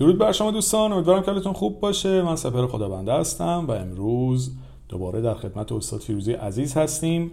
[0.00, 2.22] درود بر شما دوستان امیدوارم که حالتون خوب باشه.
[2.22, 4.52] من سپر خدابنده هستم و امروز
[4.88, 7.30] دوباره در خدمت استاد فیروزی عزیز هستیم.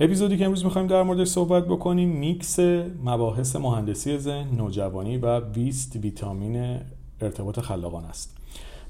[0.00, 2.58] اپیزودی که امروز می‌خوایم در موردش صحبت بکنیم میکس
[3.04, 6.78] مباحث مهندسی ذهن نوجوانی و 20 ویتامین
[7.20, 8.36] ارتباط خلاقان است.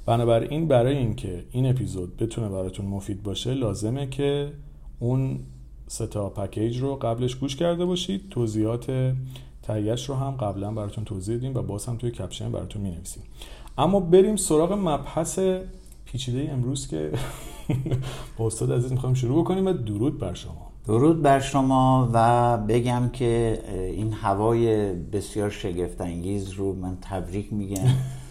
[0.06, 4.52] بنابراین برای اینکه این اپیزود بتونه براتون مفید باشه لازمه که
[4.98, 5.40] اون
[5.88, 8.28] ستا پکیج رو قبلش گوش کرده باشید.
[8.30, 9.14] توضیحات
[9.62, 13.22] تهیهش رو هم قبلا براتون توضیح دیم و باز هم توی کپشن براتون می نویسیم
[13.78, 15.38] اما بریم سراغ مبحث
[16.04, 17.12] پیچیده امروز که
[18.38, 20.72] با استاد عزیز می‌خوایم شروع بکنیم و درود بر شما.
[20.86, 23.62] درود بر شما و بگم که
[23.96, 27.88] این هوای بسیار شگفت انگیز رو من تبریک میگم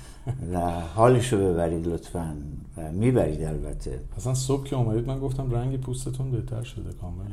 [0.53, 2.35] و حالشو ببرید لطفا.
[2.77, 3.99] می‌برید البته.
[4.17, 7.25] اصلا صبح که اومدید من گفتم رنگ پوستتون بهتر شده کامل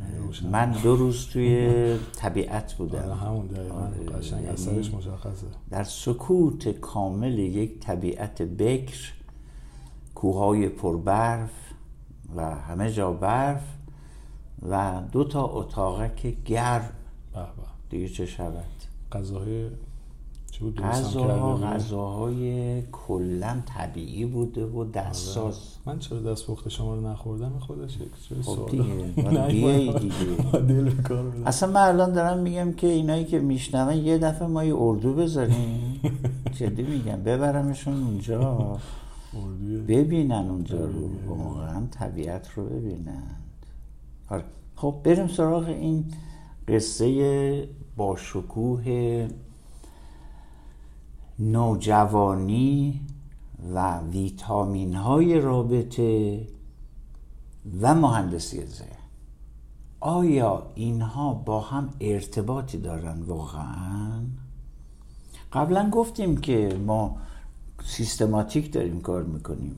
[0.51, 2.99] من دو روز توی طبیعت بودم.
[2.99, 3.75] آره همون دقیقا.
[3.75, 5.47] آره، قشنگ یعنی اثرش مشخصه.
[5.71, 9.13] در سکوت کامل یک طبیعت بکر
[10.15, 11.51] کوههای پربرف
[12.37, 13.63] و همه جا برف
[14.69, 16.91] و دو تا اتاقک گرم.
[17.91, 18.65] دیگه چه شود؟
[19.13, 19.77] غذاهای چی بود درست
[20.39, 20.48] هم
[20.79, 25.59] غذاها؟ غذاهای کلا طبیعی بوده و دستساز.
[25.87, 29.93] من چرا دست پخت شما رو نخوردم؟ خودش یک خب سوال دیگه،
[30.69, 30.91] دل.
[31.47, 36.01] اصلا من الان دارم میگم که اینایی که میشنون یه دفعه ما یه اردو بذاریم.
[36.59, 38.79] جدی میگم ببرمشون اونجا.
[39.89, 43.23] ببینن اونجا رو واقعا طبیعت رو ببینن.
[44.31, 44.45] آره.
[44.77, 46.05] خب بریم سراغ این
[46.69, 49.29] قصه با شکوه
[51.39, 53.01] نوجوانی
[53.75, 56.47] و ویتامین های رابطه
[57.81, 58.89] و مهندسی ذهن.
[60.01, 64.23] آیا اینها با هم ارتباطی دارن واقعا؟
[65.53, 67.17] قبلا گفتیم که ما
[67.85, 69.77] سیستماتیک داریم کار می‌کنیم.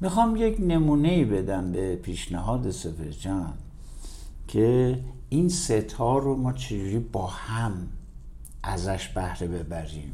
[0.00, 3.52] می‌خوام یک نمونه بدم به پیشنهاد سفر جان
[4.48, 4.98] که
[5.28, 7.88] این ستا رو ما چجوری با هم
[8.62, 10.12] ازش بهره ببریم.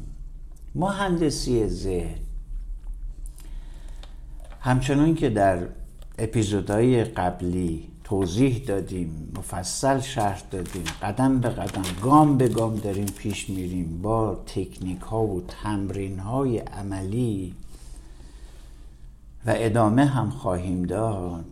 [0.75, 2.19] مهندسی ذهن.
[4.59, 5.67] همچنان که در
[6.17, 13.49] اپیزودهای قبلی توضیح دادیم مفصل شرح دادیم قدم به قدم گام به گام داریم پیش
[13.49, 17.55] میریم با تکنیک ها و تمرین های عملی
[19.45, 21.45] و ادامه هم خواهیم داد.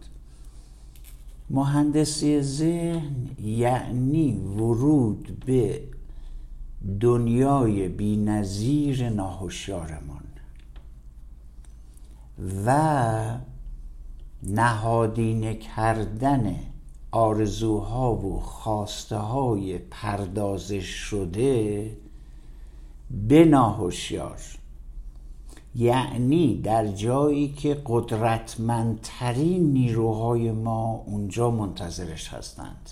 [1.50, 5.82] مهندسی ذهن یعنی ورود به
[7.00, 10.24] دنیای بینظیر ناهوشیارمان
[12.66, 13.38] و
[14.44, 16.56] نهادینه کردن
[17.12, 21.98] آرزوها و خواسته های پردازش شده
[23.28, 24.40] به ناهوشیار
[25.76, 32.90] یعنی در جایی که قدرتمندترین نیروهای ما اونجا منتظرش هستند.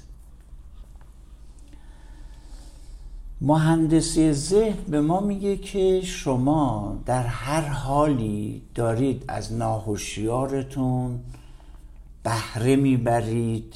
[3.44, 11.20] مهندسی ذهن به ما میگه که شما در هر حالی دارید از ناهوشیارتون
[12.24, 13.76] بهره می‌برید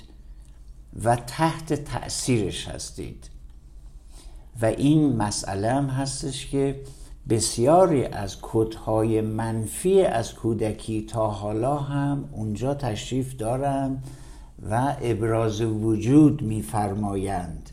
[1.04, 3.30] و تحت تأثیرش هستید.
[4.62, 6.82] و این مسئله هم هستش که
[7.30, 14.04] بسیاری از کدهای منفی از کودکی تا حالا هم اونجا تشریف دارند
[14.70, 17.65] و ابراز وجود میفرمایند.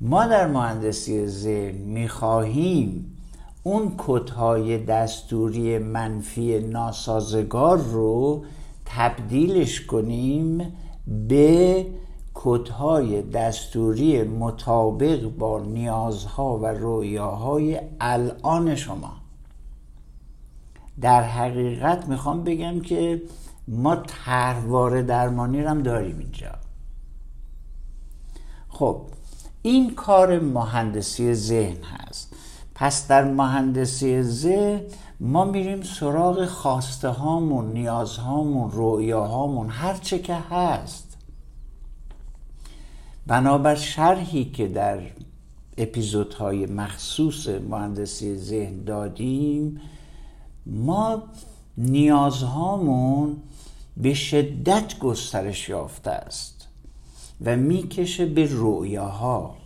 [0.00, 3.16] ما در مهندسی ذهن می‌خواهیم
[3.62, 8.44] اون کدهای دستوری منفی ناسازگار رو
[8.84, 10.72] تبدیلش کنیم
[11.28, 11.86] به
[12.34, 19.12] کدهای دستوری مطابق با نیازها و رویاهای الان شما.
[21.00, 23.22] در حقیقت می‌خوام بگم که
[23.68, 26.52] ما طرحواره درمانی رو هم داریم اینجا.
[28.68, 29.00] خب
[29.62, 32.34] این کار مهندسی ذهن هست.
[32.74, 34.80] پس در مهندسی ذهن
[35.20, 41.16] ما میریم سراغ خواسته هامون نیازهامون رویاهامون هر چه که هست.
[43.26, 45.00] بنابر شرحی که در
[45.78, 49.80] اپیزودهای مخصوص مهندسی ذهن دادیم
[50.66, 51.22] ما
[51.78, 53.36] نیازهامون
[53.96, 56.68] به شدت گسترش یافته است
[57.44, 59.59] و می‌کشه به رؤیاها.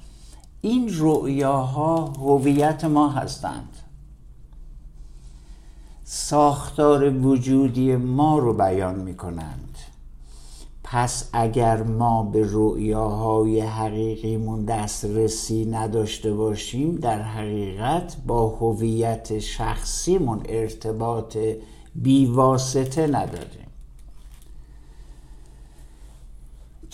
[0.64, 3.76] این رؤیاها هویت ما هستند.
[6.04, 9.78] ساختار وجودی ما رو بیان می کنند
[10.84, 21.38] پس اگر ما به رؤیاهای حقیقیمون دسترسی نداشته باشیم در حقیقت با هویت شخصیمون ارتباط
[21.94, 23.63] بیواسطه نداریم.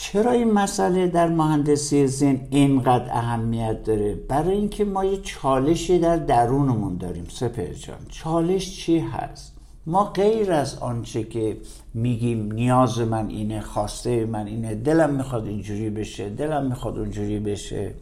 [0.02, 6.16] چرا این مسئله در مهندسی زن اینقدر اهمیت داره؟ برای اینکه ما یه چالشی در
[6.16, 7.98] درونمون داریم سپر جان.
[8.08, 9.52] چالش چی هست؟
[9.86, 11.56] ما غیر از آنچه که
[11.94, 17.94] میگیم نیاز من اینه خواسته من اینه دلم می‌خواد اینجوری بشه دلم می‌خواد اونجوری بشه.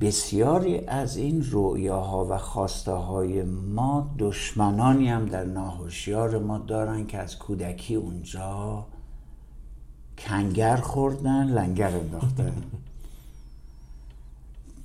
[0.00, 7.18] بسیاری از این رؤیاها و خواسته های ما دشمنانی هم در ناهوشیار ما دارن که
[7.18, 8.86] از کودکی اونجا
[10.18, 12.52] کنگر خوردن لنگر انداختن.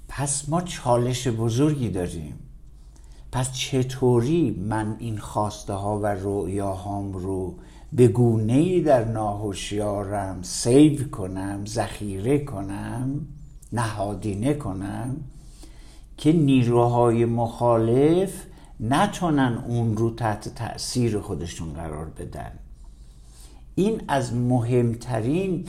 [0.07, 2.39] پس ما چالش بزرگی داریم.
[3.31, 7.55] پس چطوری من این خواسته ها و رؤیاهام رو
[7.93, 13.27] به گونه ای در ناهوشیارم سیو کنم ذخیره کنم؟
[13.73, 15.15] نهادینه کنم
[16.17, 18.43] که نیروهای مخالف
[18.79, 22.51] نتونن اون رو تحت تاثیر خودشون قرار بدن.
[23.75, 25.65] این از مهمترین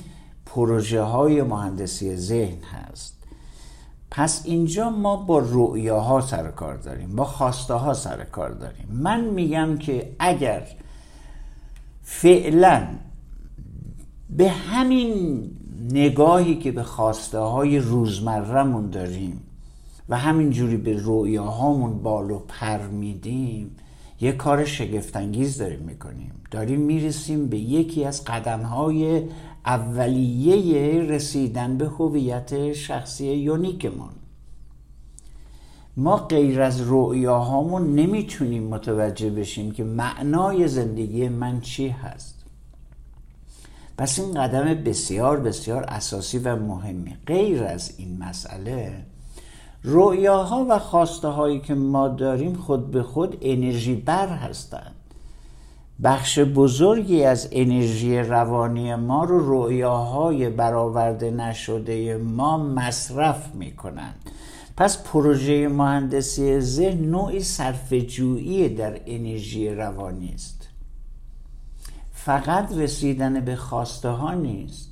[0.47, 3.17] پروژه های مهندسی ذهن هست.
[4.11, 8.89] پس اینجا ما با رؤیاها سر کار داریم با خواسته ها سر کار داریم.
[8.91, 10.67] من میگم که اگر
[12.03, 12.87] فعلا
[14.31, 15.51] به همین
[15.93, 19.41] نگاهی که به خواسته های روزمرهمون داریم
[20.09, 23.77] و همینجوری به رویاهامون بالو پر میدیم
[24.21, 26.33] یه کار شگفتانگیز داریم می‌کنیم.
[26.51, 29.23] داریم می‌رسیم به یکی از قدمهای
[29.67, 34.09] اولیه رسیدن به هویت شخصی یونیکمون.
[35.97, 42.36] ما غیر از رؤیاهامون نمی‌تونیم متوجه بشیم که معنای زندگی من چی هست.
[43.99, 48.93] پس این قدم بسیار بسیار اساسی و مهمی غیر از این مسئله
[49.85, 54.95] رؤیاها و خواسته هایی که ما داریم خود به خود انرژی بر هستند.
[56.03, 64.31] بخش بزرگی از انرژی روانی ما رو رؤیاهای برآورده نشده ما مصرف می کنند
[64.77, 70.56] پس پروژه مهندسی ذهن نوعی صرفه‌جویی در انرژی روانی است.
[72.27, 74.91] فقط رسیدن به خواسته ها نیست.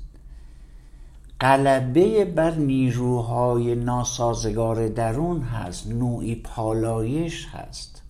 [1.41, 8.01] غلبه بر نیروهای ناسازگار درون هست نوعی پالایش هست.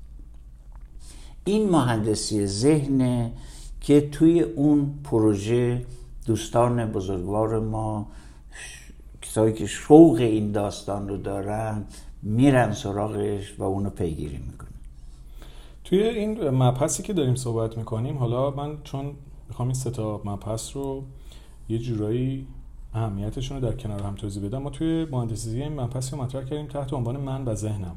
[1.45, 3.31] این مهندسی ذهنه
[3.81, 5.85] که توی اون پروژه
[6.25, 8.07] دوستان بزرگوار ما
[9.21, 11.83] کسایی که شوق این داستان رو دارن
[12.23, 14.74] میرن سراغش و اونو پیگیری می‌کنن.
[15.85, 19.11] توی این مبحثی که داریم صحبت می‌کنیم حالا من چون
[19.47, 21.03] می‌خوام این ستا مبحث رو
[21.69, 22.47] یه جورایی
[22.93, 26.67] اهمیتشون رو در کنار هم توضیح بدم ما توی مهندسی این مبحثی رو مطرح کردیم
[26.67, 27.95] تحت عنوان من و ذهنم.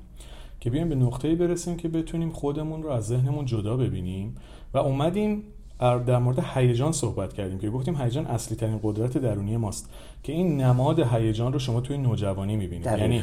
[0.61, 4.35] که بیایم به نقطه‌ای برسیم که بتونیم خودمون رو از ذهنمون جدا ببینیم
[4.75, 5.43] و اومدیم
[5.79, 9.91] در مورد هیجان صحبت کردیم که گفتیم هیجان اصلی ترین قدرت درونی ماست
[10.23, 12.87] که این نماد هیجان رو شما توی نوجوانی می‌بینید.
[12.87, 13.23] یعنی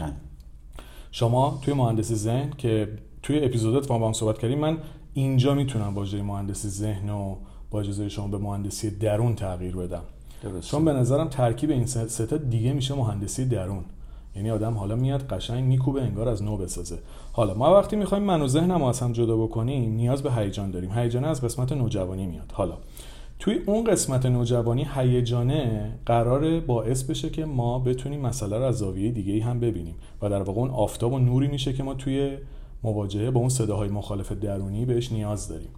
[1.12, 2.90] شما توی مهندسی ذهن که
[3.26, 4.60] توی اپیزودات با هم صحبت کردیم.
[4.60, 4.78] من
[5.14, 7.36] اینجا می‌تونم واژه مهندسی ذهن و
[7.72, 10.02] با اجازه شما به مهندسی درون تغییر بدم.
[10.62, 13.84] چون به نظرم ترکیب این ستا دیگه میشه مهندسی درون.
[14.36, 16.98] یعنی آدم حالا میاد قشنگ میکوبه انگار از نو بسازه.
[17.34, 20.92] حالا ما وقتی می‌خوایم من و ذهنم از هم جدا بکنیم نیاز به هیجان داریم.
[20.92, 22.52] هیجان از قسمت نوجوانی میاد.
[22.54, 22.78] حالا
[23.40, 29.12] توی اون قسمت نوجوانی هیجانه قرار باعث بشه که ما بتونیم مسئله رو از زاویه
[29.12, 32.38] دیگه هم ببینیم و در واقع اون آفتاب و نوری میشه که ما توی
[32.86, 35.70] مواجهه با اون صداهای مخالف درونی بهش نیاز داریم.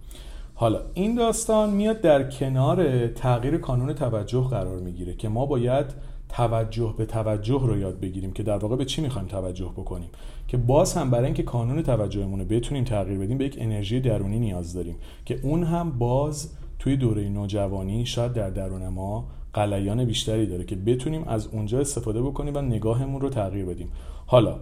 [0.54, 5.86] حالا این داستان میاد در کنار تغییر کانون توجه قرار می‌گیره که ما باید
[6.28, 10.10] توجه به توجه رو یاد بگیریم که در واقع به چی می‌خوایم توجه بکنیم.
[10.48, 14.38] که باز هم برای اینکه کانون توجهمون رو بتونیم تغییر بدیم به یک انرژی درونی
[14.38, 20.46] نیاز داریم که اون هم باز توی دوره نوجوانی شاید در درون ما قلیان بیشتری
[20.46, 23.88] داره که بتونیم از اونجا استفاده بکنیم و نگاهمون رو تغییر بدیم.
[24.26, 24.56] حالا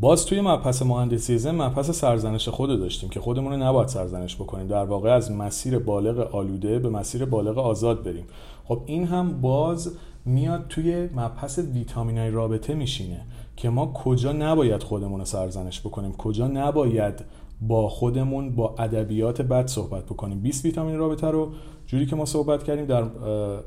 [0.00, 4.66] باز توی مبحث مهندسی زن مبحث سرزنش خود داشتیم که خودمون رو نباید سرزنش بکنیم.
[4.66, 8.24] در واقع از مسیر بالغ آلوده به مسیر بالغ آزاد بریم.
[8.64, 13.20] خب این هم باز میاد توی مبحث ویتامینای رابطه میشینه
[13.56, 17.24] که ما کجا نباید خودمون رو سرزنش بکنیم؟ کجا نباید
[17.60, 20.40] با خودمون با ادبیات بد صحبت بکنیم.
[20.40, 21.52] 20 ویتامین رابطه رو
[21.86, 23.04] جوری که ما صحبت کردیم در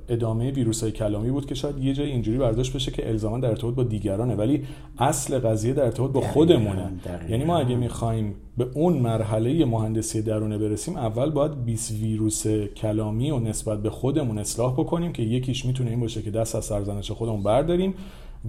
[0.10, 3.50] ادامه ویروس های کلامی بود که شاید یه جای اینجوری برداشت بشه که الزاما در
[3.50, 4.64] ارتباط با دیگرانه ولی
[4.98, 6.92] اصل قضیه در ارتباط با خودمونه.
[7.30, 13.32] یعنی ما اگه می‌خوایم به اون مرحله مهندسی درونه برسیم اول باید 20 ویروس کلامی
[13.32, 17.12] و نسبت به خودمون اصلاح بکنیم که یکیش می‌تونه این باشه که دست از سرزنش
[17.12, 17.94] خودمون برداریم.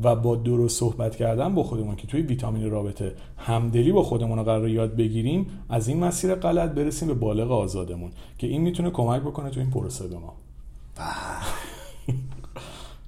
[0.03, 4.45] و با درست صحبت کردن با خودمون که توی ویتامین رابطه همدلی با خودمون رو
[4.45, 9.23] قرار یاد بگیریم از این مسیر غلط برسیم به بالغ آزادمون که این می‌تونه کمک
[9.23, 10.33] بکنه تو این پروسه به ما.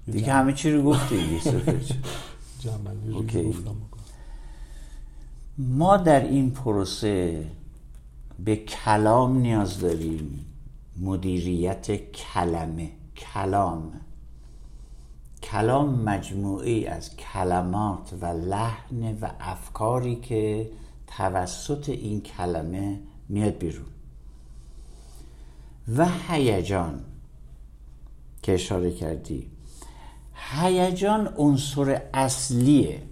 [0.12, 1.16] دیگه همه چی رو گفتی
[5.58, 7.46] ما در این پروسه
[8.44, 10.44] به کلام نیاز داریم.
[11.00, 12.90] مدیریت کلمه.
[13.16, 13.92] کلام.
[15.52, 20.70] کلام مجموعی از کلمات و لحن و افکاری که
[21.06, 23.86] توسط این کلمه میاد بیرون.
[25.96, 27.04] و هیجان
[28.42, 29.50] که اشاره کردی.
[30.34, 33.02] هیجان عنصر اصلیه.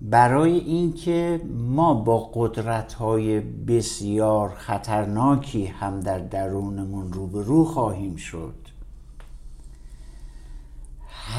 [0.00, 8.69] برای اینکه ما با قدرت های بسیار خطرناکی هم در درونمون روبرو خواهیم شد.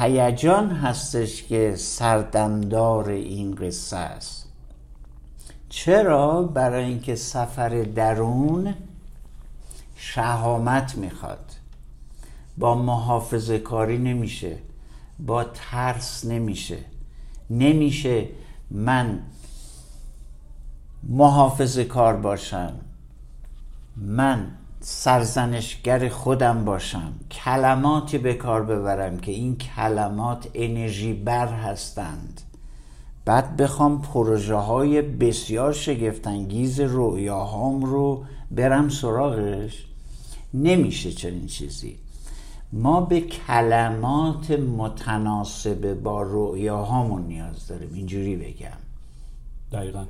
[0.00, 4.48] هیجان هستش که سردمدار این قصه است.
[5.68, 8.74] چرا؟ برای اینکه سفر درون
[9.96, 11.52] شهامت می‌خواد.
[12.58, 14.58] با محافظه کاری نمیشه
[15.18, 16.78] با ترس نمیشه.
[17.50, 18.28] نمیشه
[18.70, 19.18] من
[21.02, 22.72] محافظه کار باشم.
[23.96, 24.46] من
[24.84, 27.12] سرزنشگر خودم باشم.
[27.30, 32.40] کلماتی به کار ببرم که این کلمات انرژی بر هستند.
[33.24, 39.86] بعد بخوام پروژه های بسیار شگفتانگیز رویاهام رو برم سراغش.
[40.54, 41.96] نمیشه چنین چیزی.
[42.72, 47.90] ما به کلمات متناسب با رویاهامون نیاز داریم.
[47.94, 48.78] اینجوری بگم.
[49.72, 50.04] دقیقا.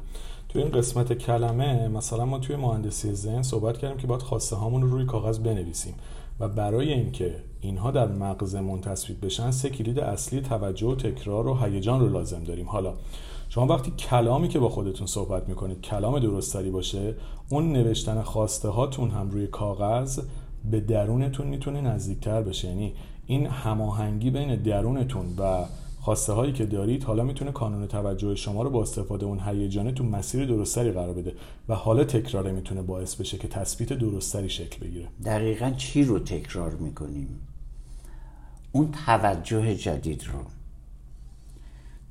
[0.52, 4.82] توی این قسمت کلمه مثلا ما توی مهندسی ذهن صحبت کردیم که باید خواسته هامون
[4.82, 5.94] رو روی کاغذ بنویسیم
[6.40, 11.54] و برای اینکه اینها در مغزمون تصویب بشن سه کلید اصلی توجه و تکرار و
[11.54, 12.66] هیجان رو لازم داریم.
[12.66, 12.94] حالا
[13.48, 17.14] شما وقتی کلامی که با خودتون صحبت می‌کنید کلام درستری باشه
[17.48, 20.20] اون نوشتن خواسته هاتون هم روی کاغذ
[20.70, 22.68] به درونتون می‌تونه نزدیکتر بشه.
[22.68, 22.92] یعنی
[23.26, 25.64] این هماهنگی بین درونتون و
[26.02, 30.04] خواسته هایی که دارید حالا می‌تونه کانون توجه شما رو با استفاده اون هیجانه تو
[30.04, 31.34] مسیر درستری قرار بده
[31.68, 35.08] و حالا تکراره می‌تونه باعث بشه که تثبیت درستری شکل بگیره.
[35.24, 37.28] دقیقا چی رو تکرار می‌کنیم؟
[38.72, 40.40] اون توجه جدید رو.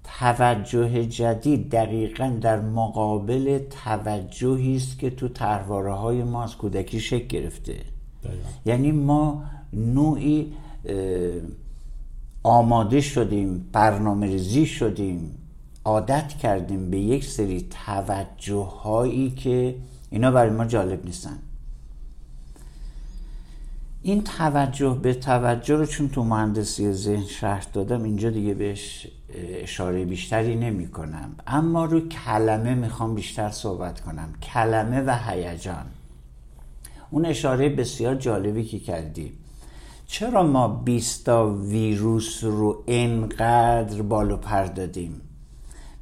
[0.03, 7.27] توجه جدید دقیقا در مقابل توجهی است که تو تحواره های ما از کودکی شکل
[7.27, 7.75] گرفته.
[8.65, 9.43] یعنی ما
[9.73, 10.53] نوعی
[12.43, 15.37] آماده شدیم برنامه ریزی شدیم
[15.85, 19.75] عادت کردیم به یک سری توجه هایی که
[20.09, 21.39] اینا برای ما جالب نیستن.
[24.01, 29.07] این توجه به توجه رو چون تو مهندسی ذهن شرح دادم اینجا دیگه بهش
[29.63, 34.33] اشاره بیشتری نمی کنم اما رو کلمه می‌خوام بیشتر صحبت کنم.
[34.53, 35.85] کلمه و هیجان.
[37.11, 39.33] اون اشاره بسیار جالبی که کردی.
[40.11, 45.21] چرا ما بیستا ویروس رو انقدر بالو پر دادیم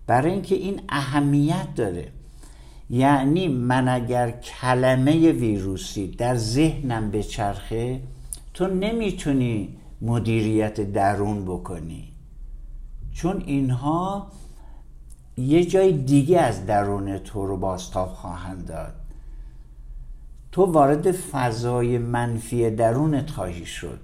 [0.07, 2.11] برای اینکه این اهمیت داره.
[2.89, 8.01] یعنی من اگر کلمه ویروسی در ذهنم بچرخه
[8.53, 12.13] تو نمی‌تونی مدیریت درون بکنی.
[13.13, 14.27] چون اینها
[15.37, 18.98] یه جای دیگه از درون تو رو باستاب خواهند داد.
[20.51, 23.99] تو وارد فضای منفی درونت خواهی شد.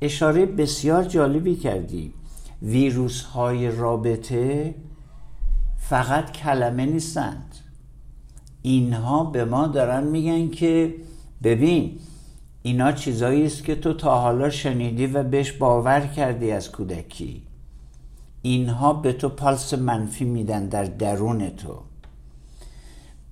[0.00, 2.14] اشاره بسیار جالبی کردی.
[2.62, 4.74] ویروس های رابطه
[5.78, 7.54] فقط کلمه نیستند.
[8.62, 10.94] اینها به ما دارن میگن که
[11.42, 11.98] ببین
[12.62, 17.42] اینا چیزایی است که تو تا حالا شنیدی و بهش باور کردی از کودکی.
[18.42, 21.82] اینها به تو پالس منفی میدن در درون تو.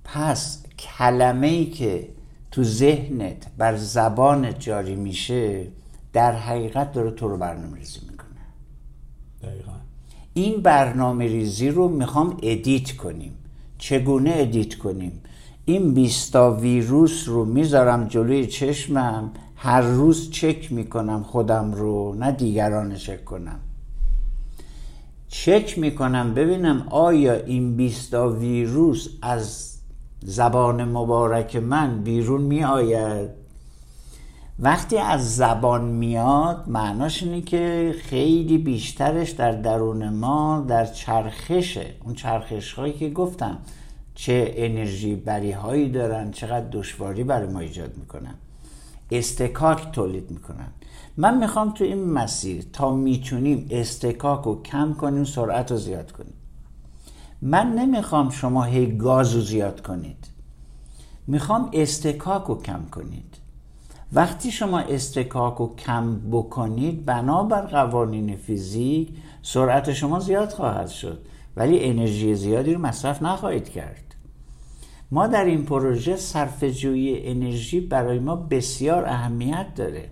[0.03, 2.09] پس کلمه ای که
[2.53, 5.67] تو ذهنت بر زبانت جاری میشه
[6.13, 8.27] در حقیقت داره تو رو برنامه ریزی می‌کنه.
[9.43, 9.71] دقیقا.
[10.33, 13.31] این برنامه ریزی رو می‌خوام edit کنیم.
[13.77, 15.21] چگونه ادیت کنیم؟
[15.65, 22.95] این بیستا ویروس رو می‌ذارم جلوی چشمم هر روز چک می‌کنم خودم رو نه دیگران
[22.95, 23.59] چک کنم.
[25.27, 29.72] چک می‌کنم ببینم آیا این بیستا ویروس از
[30.25, 33.29] زبان مبارک من بیرون می آید
[34.59, 41.85] وقتی از زبان میاد معناش اینه که خیلی بیشترش در درون ما در چرخشه.
[42.05, 43.57] اون چرخش هایی که گفتم
[44.15, 48.35] چه انرژی بری هایی دارن چقدر دشواری برای ما ایجاد می‌کنن.
[49.11, 50.67] استکاک تولید می‌کنن.
[51.17, 56.33] من می‌خوام تو این مسیر تا می‌تونیم استکاک رو کم کنیم سرعت رو زیاد کنیم.
[57.45, 60.27] من نمی‌خوام شما هی گاز رو زیاد کنید.
[61.27, 63.35] می‌خوام استکاک رو کم کنید.
[64.13, 69.09] وقتی شما استکاک رو کم بکنید بنابر قوانین فیزیک
[69.41, 71.25] سرعت شما زیاد خواهد شد.
[71.55, 74.15] ولی انرژی زیادی رو مصرف نخواهید کرد.
[75.11, 80.09] ما در این پروژه صرف جویی انرژی برای ما بسیار اهمیت داره.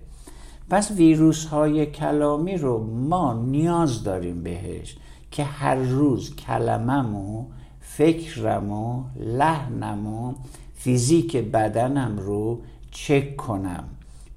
[0.70, 4.98] پس ویروس های کلامی رو ما نیاز داریم بهش.
[5.32, 7.46] که هر روز کلممو
[7.80, 10.34] فکرمو لحنمو
[10.76, 12.62] فیزیک بدنم رو
[12.92, 13.84] چک کنم.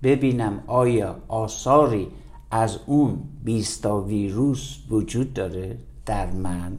[0.03, 2.09] ببینم آیا آثاری
[2.51, 6.79] از اون بیستا ویروس وجود داره در من.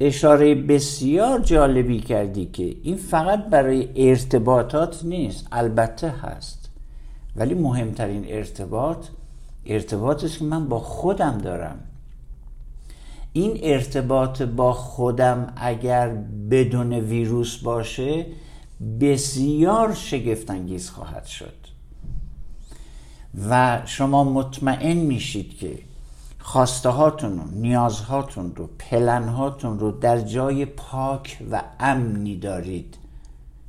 [0.00, 6.70] اشاره بسیار جالبی کردی که این فقط برای ارتباطات نیست البته هست.
[7.36, 9.06] ولی مهمترین ارتباط
[9.66, 11.78] ارتباطی که من با خودم دارم.
[13.36, 16.08] این ارتباط با خودم اگر
[16.50, 18.26] بدون ویروس باشه
[19.00, 21.54] بسیار شگفتانگیز خواهد شد.
[23.48, 25.78] و شما مطمئن میشید که
[26.38, 32.96] خواسته هاتون رو نیازهاتون رو پلن هاتون رو در جای پاک و امنی دارید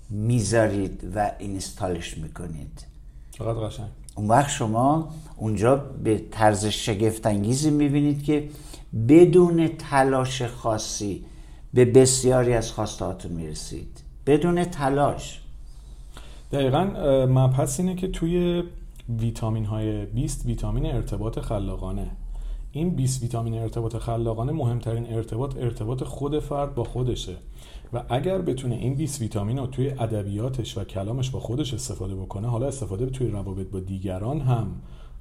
[0.10, 2.86] می‌ذارید و اینستالش می‌کنید.
[3.32, 3.90] چقدر قشنگ.
[4.16, 8.50] اون وقت شما اونجا به طرز شگفتانگیزی می‌بینید که
[9.10, 11.26] بدون تلاش خاصی
[11.74, 14.02] به بسیاری از خواستهاتون می‌رسید.
[14.28, 15.42] بدون تلاش.
[16.52, 16.84] دقیقا
[17.26, 18.64] مبحث اینه که توی
[19.20, 22.08] ویتامین های 20 ویتامین ارتباط خلاقانه.
[22.76, 27.36] این 20 ویتامین ارتباط خلاقانه مهمترین ارتباط ارتباط خود فرد با خودشه.
[27.94, 32.48] و اگر بتونه این 20 ویتامین رو توی ادبیاتش و کلامش با خودش استفاده بکنه
[32.48, 34.68] حالا استفاده توی روابط با دیگران هم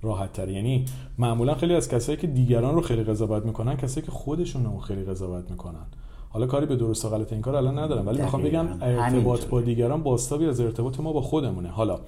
[0.03, 0.85] راحت تر یعنی
[1.19, 5.05] معمولا خیلی از کسایی که دیگران رو خیلی قضاوت می‌کنن کسایی که خودشون رو خیلی
[5.05, 5.87] قضاوت می‌کنن.
[6.29, 9.61] حالا کاری به درست و غلط این کار الان ندارم ولی می‌خوام بگم ارتباط با
[9.61, 11.69] دیگران باستابی از ارتباط ما با خودمونه.
[11.69, 12.01] حالا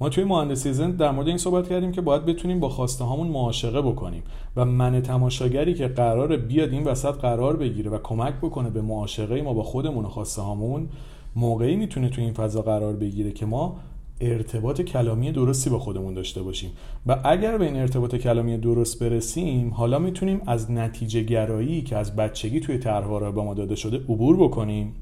[0.00, 3.28] ما توی مهندسی زند در مورد این صحبت کردیم که باید بتونیم با خواسته هامون
[3.28, 4.22] معاشقه بکنیم
[4.56, 9.42] و من تماشاگری که قرار بیاد این وسط قرار بگیره و کمک بکنه به معاشقه
[9.42, 10.88] ما با خودمون و خواسته هامون
[11.36, 13.76] موقعی می‌تونه توی این فضا قرار بگیره که ما
[14.20, 16.70] ارتباط کلامی درستی با خودمون داشته باشیم.
[17.06, 22.16] و اگر به این ارتباط کلامی درست برسیم حالا می‌تونیم از نتیجه گرایی که از
[22.16, 24.94] بچگی توی طرحواره با ما داده شده عبور بکنیم.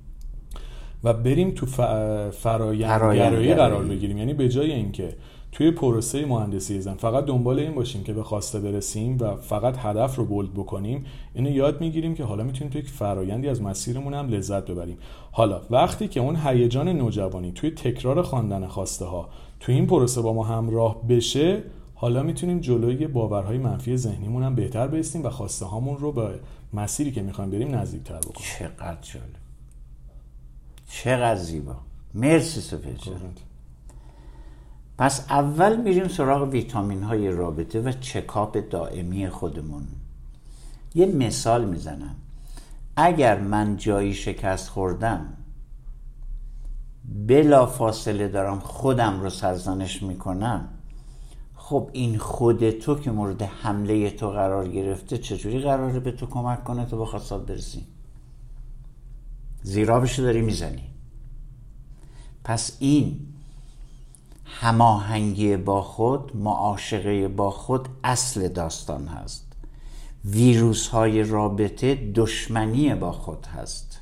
[1.04, 1.66] و بریم تو
[2.30, 4.18] فرایندگرایی قرار بگیریم.
[4.18, 5.16] یعنی به جای اینکه
[5.52, 10.16] توی پروسه مهندسی زن فقط دنبال این باشیم که به خواسته برسیم و فقط هدف
[10.16, 14.28] رو بولد بکنیم اینو یاد می‌گیریم که حالا می‌تونیم توی یک فرایندی از مسیرمون هم
[14.28, 14.98] لذت ببریم.
[15.32, 19.28] حالا وقتی که اون هیجان نوجوانی توی تکرار خواندن خواسته ها
[19.60, 21.62] توی این پروسه با ما همراه بشه
[21.94, 26.28] حالا می‌تونیم جلوی باورهای منفی ذهنیمون هم بهتر بیستیم و خواسته هامون رو به
[26.72, 28.48] مسیری که می‌خوایم بریم نزدیکتر بکنیم.
[28.58, 29.47] چقدر جالب.
[30.88, 31.76] چقدر زیبا.
[32.14, 32.98] مرسی سفید
[34.98, 39.82] پس اول میریم سراغ ویتامین های رابطه و چکاپ دائمی خودمون.
[40.94, 42.16] یه مثال می‌زنم.
[42.96, 45.26] اگر من جایی شکست خوردم
[47.26, 50.68] بلا فاصله دارم خودم رو سرزنش می‌کنم.
[51.56, 56.64] خب این خود تو که مورد حمله تو قرار گرفته چجوری قراره به تو کمک
[56.64, 57.86] کنه تو به برسی؟
[59.62, 60.84] زیرابشو داری می‌زنی.
[62.44, 63.20] پس این
[64.44, 69.52] هماهنگی با خود معاشقه با خود اصل داستان هست.
[70.24, 74.00] ویروس های رابطه دشمنی با خود هست.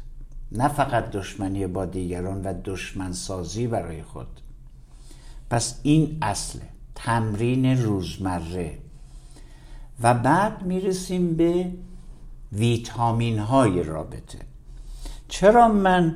[0.53, 4.41] نه فقط دشمنی با دیگران و دشمنسازی برای خود.
[5.51, 6.59] پس این اصل
[6.95, 8.79] تمرین روزمره.
[10.03, 11.73] و بعد می‌رسیم به
[12.53, 14.39] ویتامین های رابطه.
[15.29, 16.15] چرا من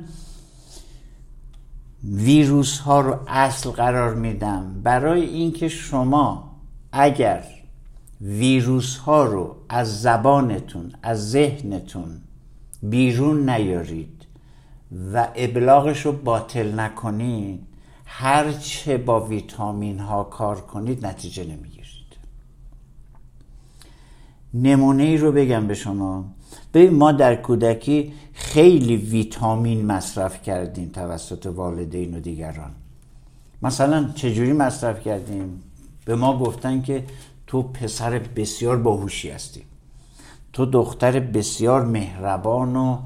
[2.03, 6.51] ویروس ها رو اصل قرار میدم؟ برای اینکه شما
[6.91, 7.43] اگر
[8.21, 12.21] ویروس ها رو از زبانتون از ذهنتون
[12.83, 14.25] بیرون نیارید
[15.13, 17.67] و ابلاغش رو باطل نکنید
[18.05, 21.80] هرچه با ویتامین ها کار کنید نتیجه نمی‌گیرید.
[24.53, 26.25] نمونه ای رو بگم به شما.
[26.73, 32.71] ببین ما در کودکی خیلی ویتامین مصرف کردیم توسط والدین و دیگران.
[33.61, 35.63] مثلا چجوری مصرف کردیم؟
[36.05, 37.03] به ما گفتن که
[37.47, 39.61] تو پسر بسیار باهوشی هستی.
[40.53, 42.97] تو دختر بسیار مهربان و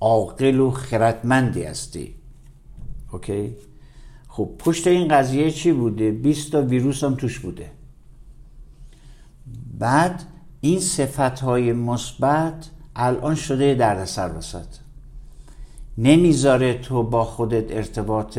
[0.00, 2.14] عاقل و خردمندی هستی.
[3.12, 3.56] اوکی؟
[4.28, 7.70] خب پشت این قضیه چی بوده؟ 20 تا ویروس هم توش بوده.
[9.78, 10.22] بعد
[10.64, 14.66] این صفت های مثبت الان شده دردسر وسط.
[15.98, 18.38] نمی‌ذاره تو با خودت ارتباط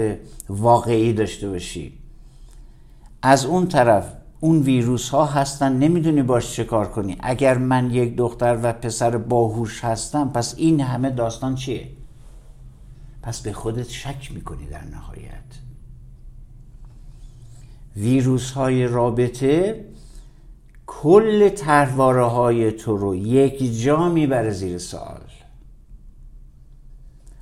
[0.49, 1.93] واقعی داشته باشی.
[3.21, 7.17] از اون طرف اون ویروس ها هستن نمی‌دونی باش چه کار کنی.
[7.19, 11.88] اگر من یک دختر و پسر باهوش هستم پس این همه داستان چیه؟
[13.21, 15.51] پس به خودت شک می‌کنی در نهایت.
[17.95, 19.85] ویروس های رابطه
[20.88, 25.21] کل ترواره های تو رو یک جا می‌بره زیر سوال.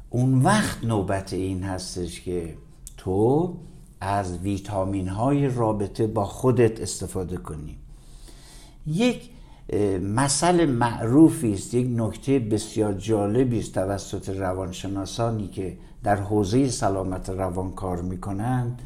[0.09, 2.55] اون وقت نوبت این هستش که
[2.97, 3.53] تو
[4.01, 7.77] از ویتامین های رابطه با خودت استفاده کنی.
[8.87, 9.29] یک
[10.01, 17.71] مسئله معروفی است یک نکته بسیار جالبی است توسط روانشناسانی که در حوزه سلامت روان
[17.71, 18.81] کار می‌کنند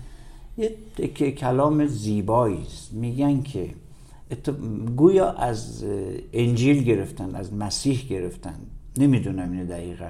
[0.58, 0.76] یه
[1.16, 2.94] که کلام زیبایی است.
[2.94, 3.70] میگن که
[4.96, 5.84] گویا از
[6.34, 8.60] انجیل گرفتن از مسیح گرفتن.
[8.98, 10.10] نمی‌دونم اینو دقیقا.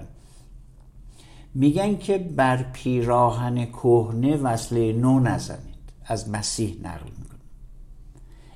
[1.54, 5.78] میگن که بر پیراهن کهنه وصله نو نزنید.
[6.06, 7.40] از مسیح نقل می‌کنه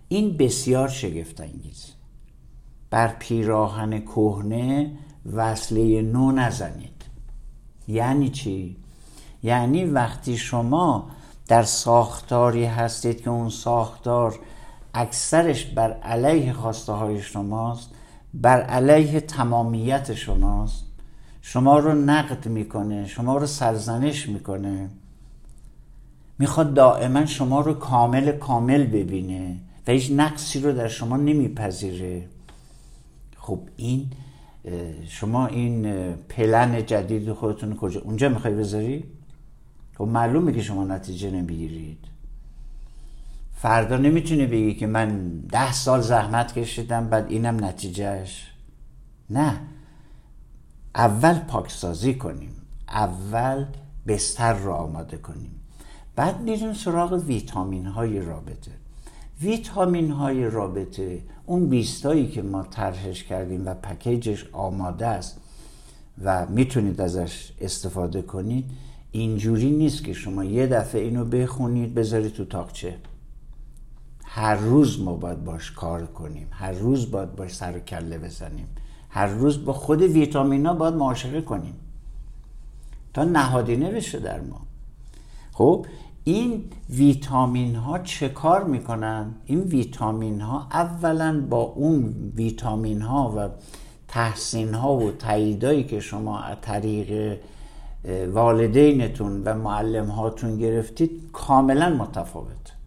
[0.07, 1.85] این بسیار شگفت انگیز
[2.89, 4.91] بر پیراهن کهنه
[5.33, 7.01] وصله نو نزنید.
[7.87, 8.77] یعنی چی؟
[9.43, 11.09] یعنی وقتی شما
[11.47, 14.39] در ساختاری هستید که اون ساختار
[14.93, 17.89] اکثرش بر علیه خواسته های شماست
[18.33, 20.85] بر علیه تمامیت شماست.
[21.41, 24.89] شما رو نقد می‌کنه شما رو سرزنش می‌کنه.
[26.39, 32.25] می‌خواد دائما شما رو کامل کامل ببینه و هیچ نقصی رو در شما نمیپذیره.
[33.37, 34.07] خب این
[35.07, 39.03] شما این پلن جدید خودتون کجا؟ اونجا می‌خوای بذاری؟
[39.97, 42.10] خب معلومه که شما نتیجه نمی‌گیرید.
[43.61, 48.51] فردا نمی‌تونی بگی که من ده سال زحمت کشیدم بعد اینم نتیجهش
[49.29, 49.59] نه.
[50.95, 52.55] اول پاکسازی کنیم.
[52.87, 53.65] اول
[54.07, 55.51] بستر رو آماده کنیم.
[56.15, 58.71] بعد میریم سراغ ویتامین های رابطه.
[59.41, 65.39] ویتامین های رابطه اون بیستایی که ما طرحش کردیم و پکیجش آماده است
[66.23, 68.65] و می‌تونید ازش استفاده کنید
[69.11, 72.95] اینجوری نیست که شما یه دفعه اینو بخونید بذارید تو تاقچه.
[74.33, 76.47] هر روز ما باید باش کار کنیم.
[76.51, 78.67] هر روز باید باش سر کله بزنیم.
[79.09, 81.73] هر روز با خود ویتامینا باید معاشقه کنیم.
[83.13, 84.61] تا نهادینه بشه در ما.
[85.51, 85.85] خب
[86.23, 93.49] این ویتامین ها چه کار می‌کنن؟ این ویتامین ها اولا با اون ویتامین ها و
[94.07, 97.39] تحسین ها و تاییدایی که شما از طریق
[98.33, 102.80] والدینتون و معلم هاتون گرفتید کاملا متفاوت.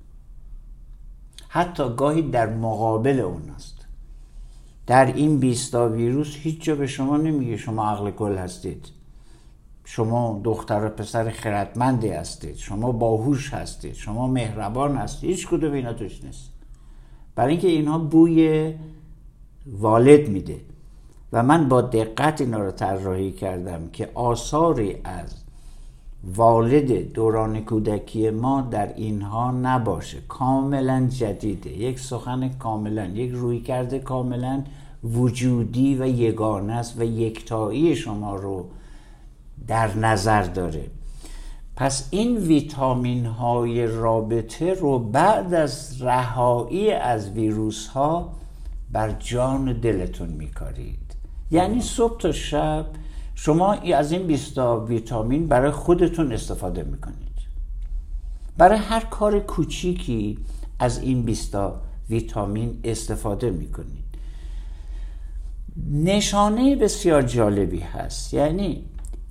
[1.55, 3.87] حتی گاهی در مقابل اون است.
[4.87, 8.87] در این بیستا ویروس هیچ جا به شما نمیگه شما عقل کل هستید.
[9.85, 12.57] شما دختر و پسر خردمندی هستید.
[12.57, 13.95] شما باهوش هستید.
[13.95, 15.31] شما مهربان هستید.
[15.31, 16.51] هیچ کدوم اینا توش نیست.
[17.35, 18.75] برای اینکه اینها بوی
[19.67, 20.61] والد میده.
[21.33, 25.44] و من با دقت اینا رو طراحی کردم که آثاری از
[26.37, 30.19] والد دوران کودکی ما در اینها نباشه.
[30.29, 31.71] کاملا جدیده.
[31.71, 34.63] یک سخن کاملا یک روی کرده کاملا
[35.05, 38.67] وجودی و یگانه است و یکتایی شما رو
[39.67, 40.85] در نظر داره.
[41.77, 48.33] پس این ویتامین های رابطه رو بعد از رهایی از ویروس ها
[48.93, 51.15] بر جان دلتون میکارید.
[51.51, 52.87] یعنی صبح تا شب
[53.35, 57.35] شما از این 20 ویتامین برای خودتون استفاده می‌کنید.
[58.59, 60.39] برای هر کار کوچیکی
[60.79, 61.57] از این 20
[62.11, 64.05] ویتامین استفاده می‌کنید.
[65.91, 68.35] نشانه بسیار جالبی هست.
[68.35, 68.85] یعنی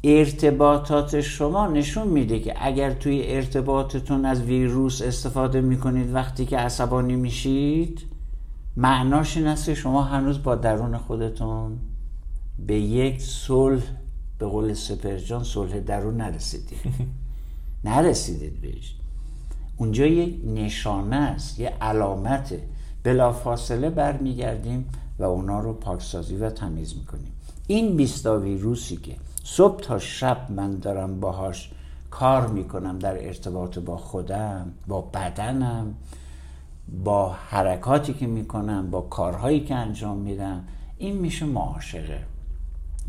[0.04, 7.16] ارتباطات شما نشون میده که اگر توی ارتباطتون از ویروس استفاده می‌کنید وقتی که عصبانی
[7.16, 8.02] میشید
[8.78, 11.80] معناش این است که شما هنوز با درون خودتون
[12.60, 13.84] به یک صلح
[14.39, 16.80] به قول سپرجان صلح درون نرسیدید.
[17.86, 18.96] نرسیدید بهش.
[19.78, 22.63] اونجا یه نشانه است یه علامته
[23.04, 24.89] بلافاصله برمیگردیم
[25.20, 27.32] و اونا رو پاکسازی و تمیز می‌کنیم.
[27.68, 31.72] این بیستا ویروسی که صبح تا شب من دارم باهاش
[32.12, 35.96] کار می‌کنم در ارتباط با خودم با بدنم
[37.04, 40.63] با حرکاتی که می‌کنم با کارهایی که انجام میدم
[40.98, 42.33] این میشه معاشقه.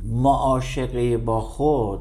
[0.04, 2.00] معاشقه با خود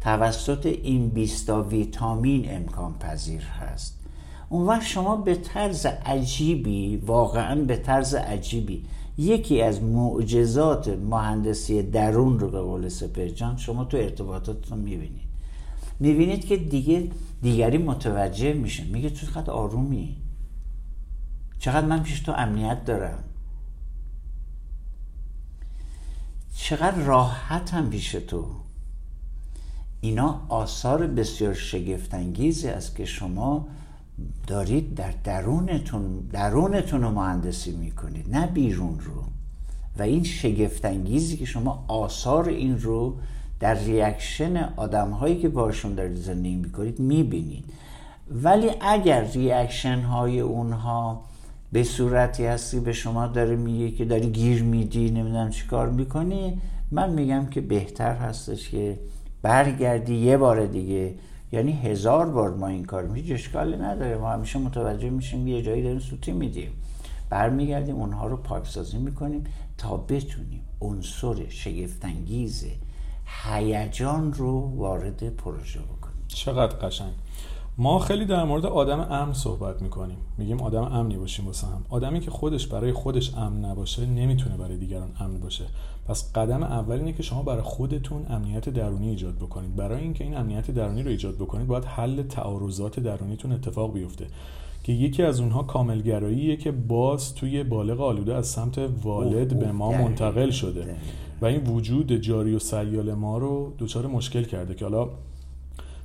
[0.00, 4.00] توسط این بیستا ویتامین امکان پذیر هست.
[4.48, 8.84] اون وقت شما به طرز عجیبی واقعا به طرز عجیبی
[9.18, 15.30] یکی از معجزات مهندسی درون رو به قول سپرجان شما تو ارتباطاتتون می‌بینید.
[16.00, 17.10] می‌بینید که دیگه
[17.42, 18.84] دیگری متوجه میشه.
[18.84, 20.16] میگه تو چقدر آرومی.
[21.58, 23.24] چقدر من پیش تو امنیت دارم.
[26.62, 28.44] چقدر راحتم پیش تو.
[30.00, 33.66] اینا آثار بسیار شگفتانگیزی است که شما
[34.46, 39.24] دارید در درونتون درونتون رو مهندسی می‌کنید نه بیرون رو.
[39.98, 43.16] و این شگفتانگیزی که شما آثار این رو
[43.60, 47.64] در reaction آدم هایی که باشون دارید زندگی می‌کنید می‌بینید.
[48.30, 51.24] ولی اگر reaction های اونها
[51.72, 56.60] به صورتی هستی به شما داره میگه که داری گیر میدی نمی‌دونم چی کار می‌کنی.
[56.90, 58.98] من میگم که بهتر هستش که
[59.42, 61.14] برگردی یه بار دیگه.
[61.52, 64.16] یعنی هزار بار ما این کار هیچ اشکالی نداره.
[64.16, 66.70] ما همیشه متوجه میشیم یه جایی داریم سوتی میدیم.
[67.30, 69.44] برمیگردیم اونها رو پاکسازی می‌کنیم
[69.78, 72.64] تا بتونیم عنصر شگفتانگیز
[73.44, 76.24] هیجان رو وارد پروژه بکنیم.
[76.28, 77.12] چقدر قشنگ.
[77.80, 80.16] ما خیلی در مورد آدم امن صحبت می‌کنیم.
[80.38, 81.84] میگیم آدم امنی باشیم واسه هم.
[81.88, 85.64] آدمی که خودش برای خودش امن نباشه نمی‌تونه برای دیگران امن باشه.
[86.08, 89.76] پس قدم اول اینه که شما برای خودتون امنیت درونی ایجاد بکنید.
[89.76, 94.26] برای اینکه این امنیت درونی رو ایجاد بکنید باید حل تعارضات درونیتون اتفاق بیفته.
[94.84, 99.92] که یکی از اونها کاملگراییه که باز توی بالغ آلوده از سمت والد به ما
[99.92, 100.96] منتقل شده.
[101.40, 105.08] و این وجود جاری و سیال ما رو دچار مشکل کرده که حالا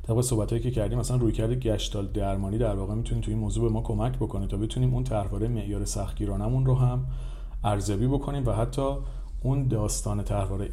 [0.07, 3.63] طبق صحبتایی که کردیم مثلا روی کرده گشتال درمانی در واقع می‌تونه توی این موضوع
[3.63, 7.05] به ما کمک بکنه تا بتونیم اون طرحواره معیار سختگیرانمون رو هم
[7.63, 8.95] ارزیابی بکنیم و حتی
[9.43, 10.69] اون داستان طرحواره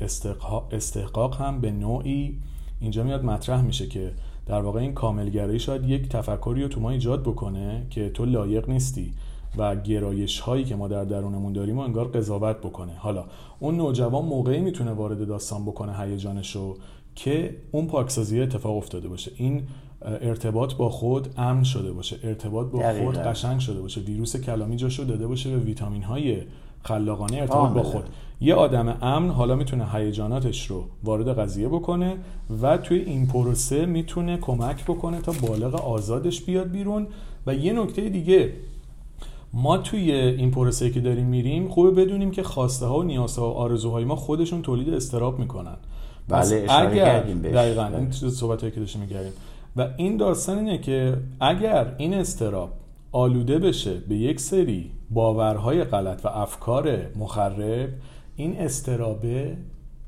[0.72, 2.38] استحقاق هم به نوعی
[2.80, 4.12] اینجا میاد مطرح میشه که
[4.46, 8.68] در واقع این کاملگرایی شاید یک تفکری رو تو ما ایجاد بکنه که تو لایق
[8.68, 9.12] نیستی
[9.56, 12.92] و گرایش هایی که ما در درونمون داریم و انگار قضاوت بکنه.
[12.96, 13.24] حالا
[13.60, 16.76] اون نوجوان موقعی می‌تونه وارد داستان بکنه هیجانش رو
[17.14, 19.32] که اون پاکسازی اتفاق افتاده باشه.
[19.36, 19.62] این
[20.02, 22.16] ارتباط با خود امن شده باشه.
[22.24, 24.00] ارتباط با خود قشنگ شده باشه.
[24.00, 26.36] ویروس کلامی جاشو داده باشه به ویتامین های
[26.82, 28.04] خلاقانه ارتباط با خود.
[28.40, 32.16] یه آدم امن حالا می‌تونه هیجاناتش رو وارد قضیه بکنه
[32.62, 37.06] و توی این پروسه می‌تونه کمک بکنه تا بالغ آزادش بیاد بیرون.
[37.46, 38.52] و یه نکته دیگه
[39.52, 43.54] ما توی این پروسه که داریم میریم خوبه بدونیم که خواسته ها و نیازها و
[43.54, 45.76] آرزوهای ما خودشون تولید استراب می‌کنن.
[46.28, 49.32] بله اگر دقیقا این صحبت که داشتیم میگردیم
[49.76, 52.70] و این داستان اینه که اگر این استراب
[53.12, 57.88] آلوده بشه به یک سری باورهای غلط و افکار مخرب
[58.36, 59.56] این استرابه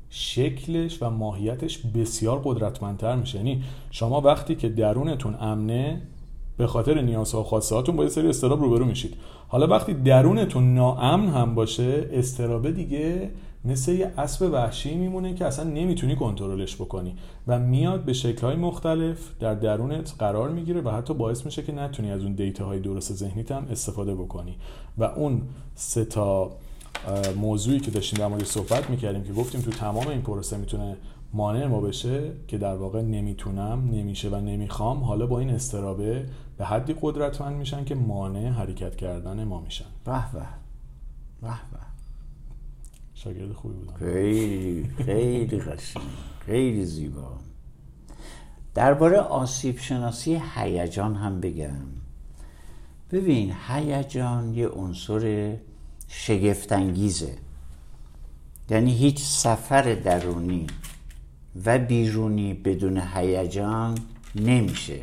[0.09, 3.37] شکلش و ماهیتش بسیار قدرتمندتر میشه.
[3.37, 6.01] یعنی شما وقتی که درونتون امنه
[6.57, 9.13] به خاطر نیازها و خواسته هاتون با یه سری استراب روبرو میشید.
[9.47, 13.29] حالا وقتی درونتون ناامن هم باشه استرابه دیگه
[13.65, 17.15] مثل یه اسب وحشی میمونه که اصلا نمی‌تونی کنترلش بکنی
[17.47, 22.11] و میاد به شکلهای مختلف در درونت قرار می‌گیره و حتی باعث میشه که نتونی
[22.11, 24.55] از اون دیتاهای درست ذهنیت هم استفاده بکنی.
[24.97, 25.41] و اون
[25.75, 26.51] سه تا
[27.37, 30.97] موضوعی که داشتیم در مورد صحبت می‌کردیم که گفتیم تو تمام این پروسه می‌تونه
[31.33, 36.25] مانع ما بشه که در واقع نمی‌تونم نمیشه و نمی‌خوام حالا با این استرابه
[36.57, 39.85] به حدی قدرتمند میشن که مانع حرکت کردن ما میشن.
[40.05, 40.39] به به
[41.41, 41.94] به.
[43.25, 43.93] شاگرد خوبی بودم.
[43.93, 46.03] خیلی خیلی قشنگ
[46.45, 47.31] خیلی زیبا.
[48.73, 51.85] درباره آسیب شناسی هیجان هم بگم.
[53.11, 55.55] ببین هیجان یه عنصر
[56.07, 57.35] شگفتانگیزه.
[58.69, 60.67] یعنی هیچ سفر درونی
[61.65, 63.97] و بیرونی بدون هیجان
[64.35, 64.99] نمیشه.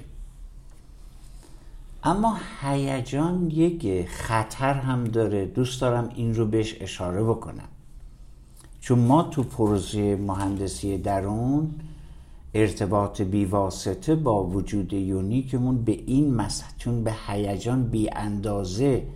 [2.04, 5.46] اما هیجان یک خطر هم داره.
[5.46, 7.68] دوست دارم این رو بهش اشاره بکنم.
[8.82, 11.74] چون ما تو پروژه مهندسی درون
[12.54, 19.06] ارتباط بیواسطه با وجود یونیکمون به این مسئله چون به هیجان بی اندازه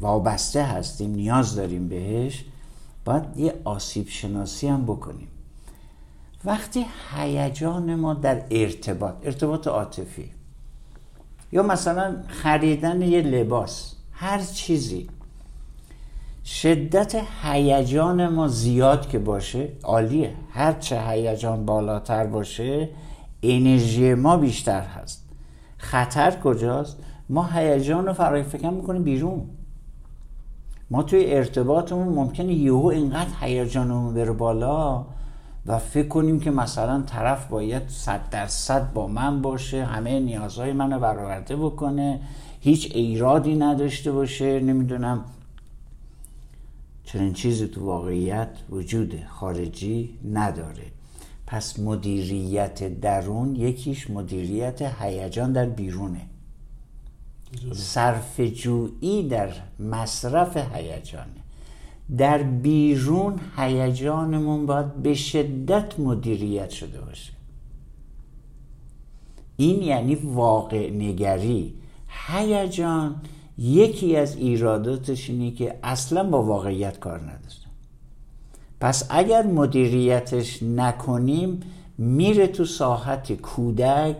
[0.00, 2.44] وابسته هستیم نیاز داریم بهش
[3.04, 5.28] باید یه آسیب شناسی هم بکنیم.
[6.44, 10.30] وقتی هیجان ما در ارتباط ارتباط عاطفی
[11.52, 15.08] یا مثلا خریدن یه لباس هر چیزی
[16.44, 20.34] شدت هیجان ما زیاد که باشه عالیه.
[20.50, 22.88] هر چه هیجان بالاتر باشه
[23.42, 25.24] انرژی ما بیشتر هست.
[25.76, 26.96] خطر کجاست؟
[27.28, 29.42] ما هیجان رو فرای فکر می‌کنیم بیرون.
[30.90, 35.04] ما توی ارتباطمون ممکنه یهو اینقدر هیجانمون بره بالا
[35.66, 40.98] و فکر کنیم که مثلا طرف باید صد درصد با من باشه همه نیازهای منو
[40.98, 42.20] برآورده بکنه
[42.60, 45.24] هیچ ایرادی نداشته باشه نمی‌دونم
[47.14, 50.86] چنین چیزی تو واقعیت وجود خارجی نداره.
[51.46, 56.20] پس مدیریت درون یکیش مدیریت هیجان در بیرونه.
[57.72, 61.40] صرف جویی در مصرف هیجانه.
[62.18, 67.32] در بیرون هیجانمون باید به شدت مدیریت شده باشه.
[69.56, 71.74] این یعنی واقع نگری.
[72.28, 73.20] هیجان
[73.58, 77.64] یکی از ایراداتش اینه که اصلا با واقعیت کار نداره
[78.80, 81.60] پس اگر مدیریتش نکنیم
[81.98, 84.16] میره تو ساحت کودک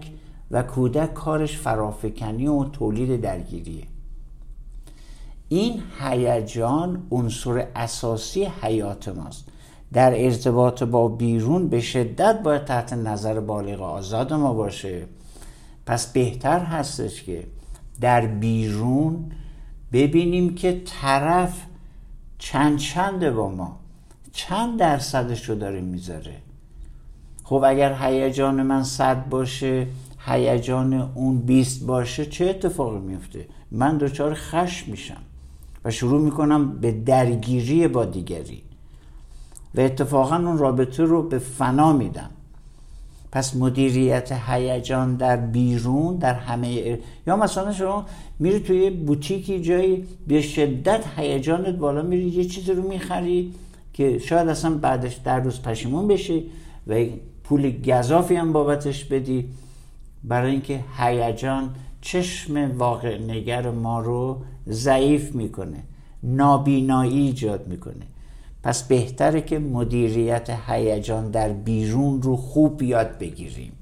[0.51, 3.85] و کودک کارش فرافکنی و تولید درگیریه.
[5.49, 9.45] این هیجان عنصر اساسی حیات ماست.
[9.93, 15.07] در ارتباط با بیرون به شدت باید تحت نظر بالغ آزاد ما باشه.
[15.87, 17.45] پس بهتر هستش که
[18.01, 19.33] در بیرون
[19.93, 21.63] ببینیم که طرف
[22.39, 23.81] چند چنده با ما.
[24.33, 26.37] چند درصدش رو داره می‌ذاره.
[27.45, 29.87] خب اگر هیجان من صد باشه
[30.27, 35.23] هیجان اون بیست باشه چه اتفاقی میفته؟ من دچار خشم میشم
[35.85, 38.63] و شروع می‌کنم به درگیری با دیگری.
[39.75, 42.31] و اتفاقا اون رابطه رو به فنا میدم.
[43.35, 48.07] پس مدیریت هیجان در بیرون در همه یا مثلا شما
[48.39, 53.53] میری توی بوتیکی جایی به شدت هیجانت بالا میری یه چیزی رو می‌خری
[53.93, 56.45] که شاید اصلا بعدش در روز پشیمون بشی
[56.87, 57.05] و
[57.45, 59.45] پول گذافی هم بابتش بدی.
[60.25, 65.83] برای اینکه هیجان چشم واقع نگر ما رو ضعیف می‌کنه
[66.23, 68.14] نابینایی ایجاد می‌کنه.
[68.65, 73.73] پس بهتره که مدیریت هیجان در بیرون رو خوب یاد بگیریم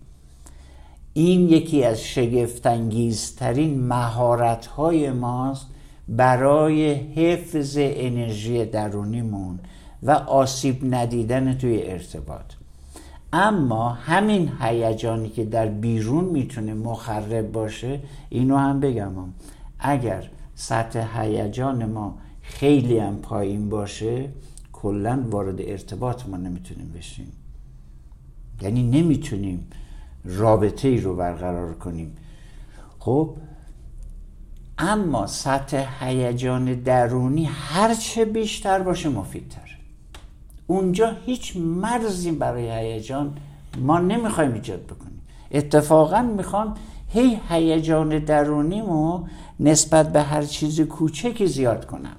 [1.13, 5.67] این یکی از شگفتانگیزترین مهارت های ماست
[6.09, 9.59] برای حفظ انرژی درونیمون
[10.03, 12.53] و آسیب ندیدن توی ارتباط
[13.33, 19.13] اما همین هیجانی که در بیرون می‌تونه مخرب باشه اینو هم بگم.
[19.79, 24.29] اگر سطح هیجان ما خیلی هم پایین باشه
[24.83, 27.33] کلا وارد ارتباط ما نمی‌تونیم بشیم.
[28.63, 29.67] یعنی نمی‌تونیم
[30.25, 32.17] رابطه ای رو برقرار کنیم.
[32.99, 33.37] خب
[34.79, 39.79] اما سطح هیجان درونی هرچه بیشتر باشه مفیدتر.
[40.67, 43.37] اونجا هیچ مرزی برای هیجان
[43.79, 45.21] ما نمی‌خوایم ایجاد بکنیم.
[45.51, 46.75] اتفاقا می‌خوام
[47.09, 49.27] هی هیجان درونیمو
[49.61, 52.17] نسبت به هر چیز کوچکی زیاد کنم.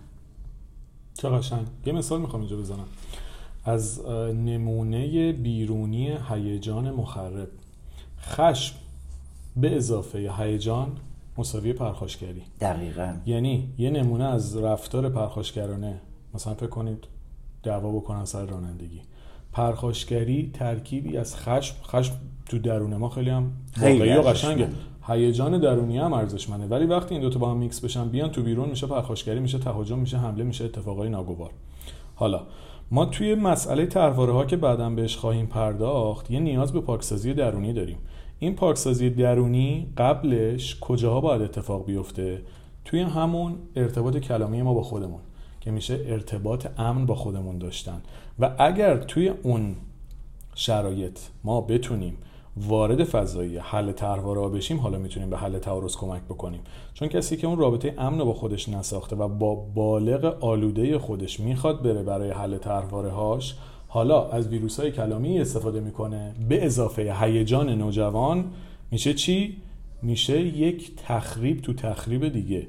[1.18, 1.68] چه قشنگ.
[1.86, 2.86] یه مثال می‌خوام اینجا بزنم.
[3.66, 7.48] از نمونه بیرونی هیجان مخرب.
[8.22, 8.76] خشم
[9.56, 10.92] به اضافه هیجان
[11.38, 12.42] مساوی پرخاشگری.
[12.62, 13.14] دقیقا.
[13.26, 16.02] یعنی یه نمونه از رفتار پرخاشگرانه.
[16.34, 17.08] مثلا فکر کنید
[17.64, 19.02] دعوا بکنن سر رانندگی.
[19.52, 21.76] پرخاشگری ترکیبی از خشم.
[21.84, 22.14] خشم
[22.46, 24.70] تو درون ما خیلی هم واقعی و قشنگه.
[25.08, 28.70] هیجان درونی هم ارزشمنده ولی وقتی این دوتا با هم میکس بشن بیان تو بیرون
[28.70, 31.52] میشه پرخاشگری میشه تهاجم میشه حمله میشه اتفاقای ناگوار.
[32.16, 32.42] حالا
[32.92, 37.74] ما توی مسئله ترواره ها که بعدا بهش خواهیم پرداخت یه نیاز به پاکسازی درونی
[37.74, 37.98] داریم.
[38.40, 42.42] این پاکسازی درونی قبلش کجاها باید اتفاق بیفته؟
[42.86, 45.20] توی همون ارتباط کلامی ما با خودمون
[45.62, 48.02] که میشه ارتباط امن با خودمون داشتن.
[48.40, 49.76] و اگر توی اون
[50.56, 52.18] شرایط ما بتونیم
[52.58, 56.62] وارد فضایی حل طرحواره بشیم حالا می‌تونیم به حل تعارض کمک بکنیم.
[56.94, 61.84] چون کسی که اون رابطه امن با خودش نساخته و با بالغ آلوده خودش می‌خواد
[61.84, 63.56] بره برای حل طرحواره هاش
[63.88, 68.46] حالا از ویروس های کلامی استفاده می‌کنه به اضافه هیجان نوجوان
[68.92, 69.58] میشه چی؟
[70.02, 72.68] میشه یک تخریب تو تخریب دیگه.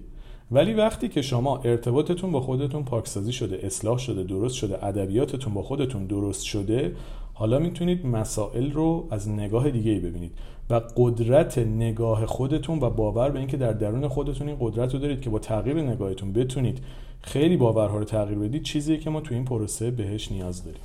[0.51, 5.62] ولی وقتی که شما ارتباطتون با خودتون پاکسازی شده اصلاح شده درست شده ادبیاتتون با
[5.62, 6.97] خودتون درست شده
[7.35, 10.33] حالا می‌تونید مسائل رو از نگاه دیگه ای ببینید
[10.70, 15.20] و قدرت نگاه خودتون و باور به اینکه در درون خودتون این قدرت رو دارید
[15.20, 16.78] که با تغییر نگاهتون بتونید
[17.22, 20.80] خیلی باورها رو تغییر بدید چیزی که ما تو این پروسه بهش نیاز داریم.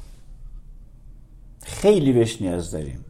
[1.63, 3.05] خیلی بهش نیاز داریم.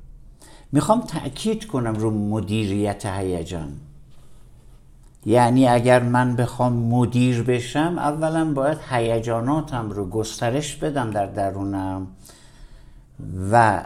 [0.72, 3.72] می‌خوام تاکید کنم رو مدیریت هیجان.
[5.26, 12.08] یعنی اگر من بخوام مدیر بشم اولا باید هیجاناتم رو گسترش بدم در درونم.
[13.52, 13.84] و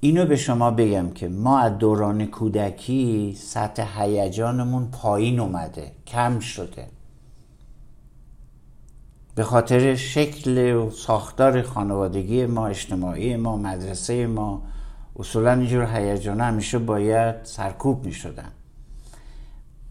[0.00, 6.86] اینو به شما بگم که ما از دوران کودکی سطح هیجانمون پایین اومده کم شده.
[9.34, 14.62] به خاطر شکل و ساختار خانوادگی ما اجتماعی ما مدرسه ما
[15.18, 18.50] اصولا اینجور هیجان همیشه باید سرکوب می شدن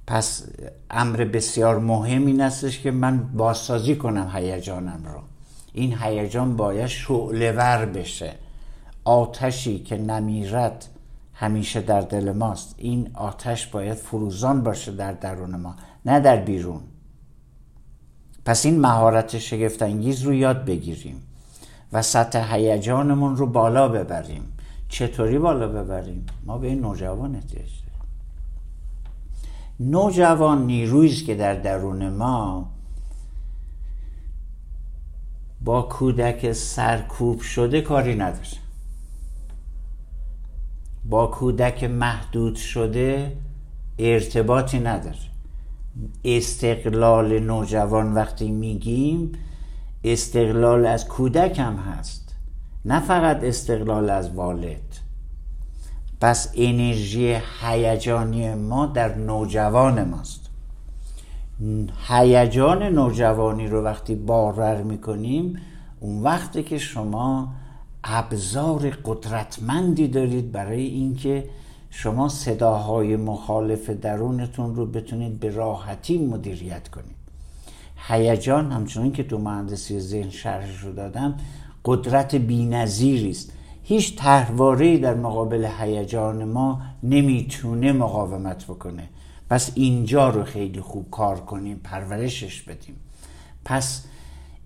[0.08, 0.44] پس
[0.90, 5.22] امر بسیار مهم این استش که من بازسازی کنم هیجانم رو.
[5.74, 8.34] این هیجان باید شعلور بشه.
[9.06, 10.86] آتشی که نمیرد
[11.34, 12.76] همیشه در دل ماست.
[12.78, 15.76] این آتش باید فروزان باشه در درون ما
[16.06, 16.82] نه در بیرون.
[18.46, 21.24] پس این مهارت شگفت انگیز رو یاد بگیریم
[21.94, 24.52] و سطح هیجانمون رو بالا ببریم.
[24.90, 28.10] چطوری بالا ببریم؟ ما به این نوجوان احتیاج داریم.
[29.80, 32.70] نوجوان نیرویی که در درون ما
[35.62, 38.65] با کودک سرکوب شده کاری نداره.
[41.10, 43.38] با کودک محدود شده
[44.00, 45.16] ارتباطی نداره.
[46.24, 49.32] استقلال نوجوان وقتی میگیم
[50.04, 52.36] استقلال از کودک هم هست.
[52.86, 55.00] نه فقط استقلال از والد.
[56.22, 60.50] پس انرژی هیجانی ما در نوجوان ماست.
[62.08, 65.58] هیجان نوجوانی رو وقتی بارور می‌کنیم
[66.00, 67.54] اون وقتی که شما
[68.08, 71.50] ابزار قدرتمندی دارید برای اینکه
[71.90, 77.16] شما صداهای مخالف درونتون رو بتونید به راحتی مدیریت کنید.
[78.08, 81.38] هیجان همچنین که تو مهندسی ذهن شرحش رو دادم
[81.86, 83.52] قدرت بینظیری است.
[83.84, 89.10] هیچ طرحواره‌ای در مقابل هیجان ما نمی‌تونه مقاومت بکنه.
[89.50, 92.96] پس اینجا رو خیلی خوب کار کنیم پرورشش بدیم.
[93.66, 94.04] پس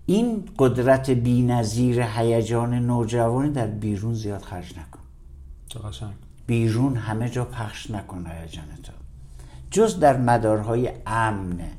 [0.06, 5.00] این قدرت بینظیر هیجان نوجوانی در بیرون زیاد خرج نکن.
[6.46, 8.92] بیرون همه جا پخش نکن هیجانتو.
[9.70, 11.70] جز در مدارهای امنه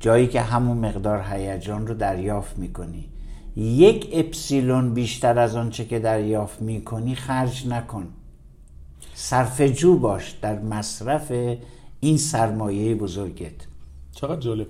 [0.00, 3.08] جایی که همون مقدار هیجان رو دریافت می‌کنی.
[3.56, 8.08] یک اپسیلون بیشتر از آنچه که دریافت می‌کنی خرج نکن.
[9.14, 11.32] صرف جو باش در مصرف
[12.00, 13.52] این سرمایه بزرگت.
[14.12, 14.66] چقدر جالب.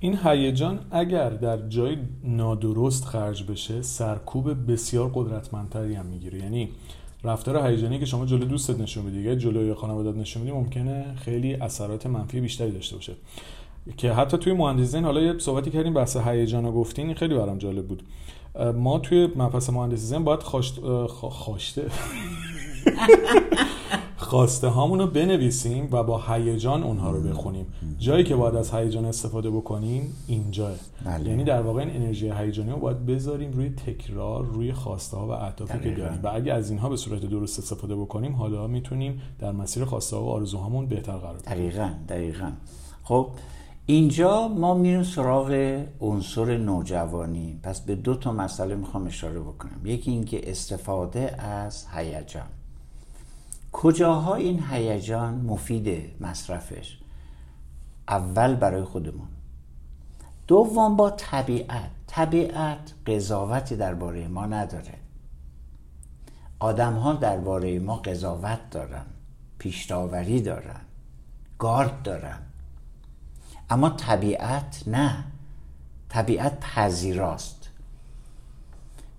[0.00, 6.38] این هیجان اگر در جای نادرست خرج بشه سرکوب بسیار قدرتمندتری هم می‌گیره.
[6.38, 6.68] یعنی
[7.24, 11.54] رفتار هیجانی که شما جلو دوستت نشون میدی یا جلوی خانوادت نشون میدی ممکنه خیلی
[11.54, 13.12] اثرات منفی بیشتری داشته باشه.
[13.96, 17.86] که حتی توی مهندسی حالا یه صحبتی کردیم بحث هیجان رو گفتین خیلی برام جالب
[17.86, 18.02] بود.
[18.74, 20.80] ما توی مبحث مهندسی باید خاشت...
[21.30, 21.86] خاشته
[24.28, 27.66] خواسته هامون رو بنویسیم و با هیجان اونها رو بخونیم.
[27.98, 30.72] جایی که باید از هیجان استفاده بکنیم اینجاه.
[31.04, 31.30] بله.
[31.30, 35.30] یعنی در واقع این انرژی هیجانی رو باید بذاریم روی تکرار روی خواسته ها و
[35.30, 36.20] اهدافی که داریم.
[36.22, 40.22] و اگه از اینها به صورت درست استفاده بکنیم حالا می‌تونیم در مسیر خواسته ها
[40.22, 42.52] و آرزوهامون بهتر قرار بگیریم دقیقا دقیقا.
[43.02, 43.28] خب
[43.86, 47.60] اینجا ما میریم سراغ عنصر نوجوانی.
[47.62, 49.80] پس به دو تا مسئله می‌خوام اشاره بکنم.
[49.84, 52.42] یکی اینکه استفاده از هیجان.
[53.72, 56.98] کجاها این هیجان مفید مصرفش؟
[58.08, 59.28] اول برای خودمون.
[60.46, 61.90] دوم با طبیعت.
[62.06, 64.94] طبیعت قضاوتی درباره ما نداره.
[66.58, 69.06] آدم ها درباره ما قضاوت دارن
[69.58, 70.80] پیشتاوری دارن
[71.58, 72.38] گارد دارن.
[73.70, 75.24] اما طبیعت نه.
[76.08, 77.70] طبیعت پذیراست.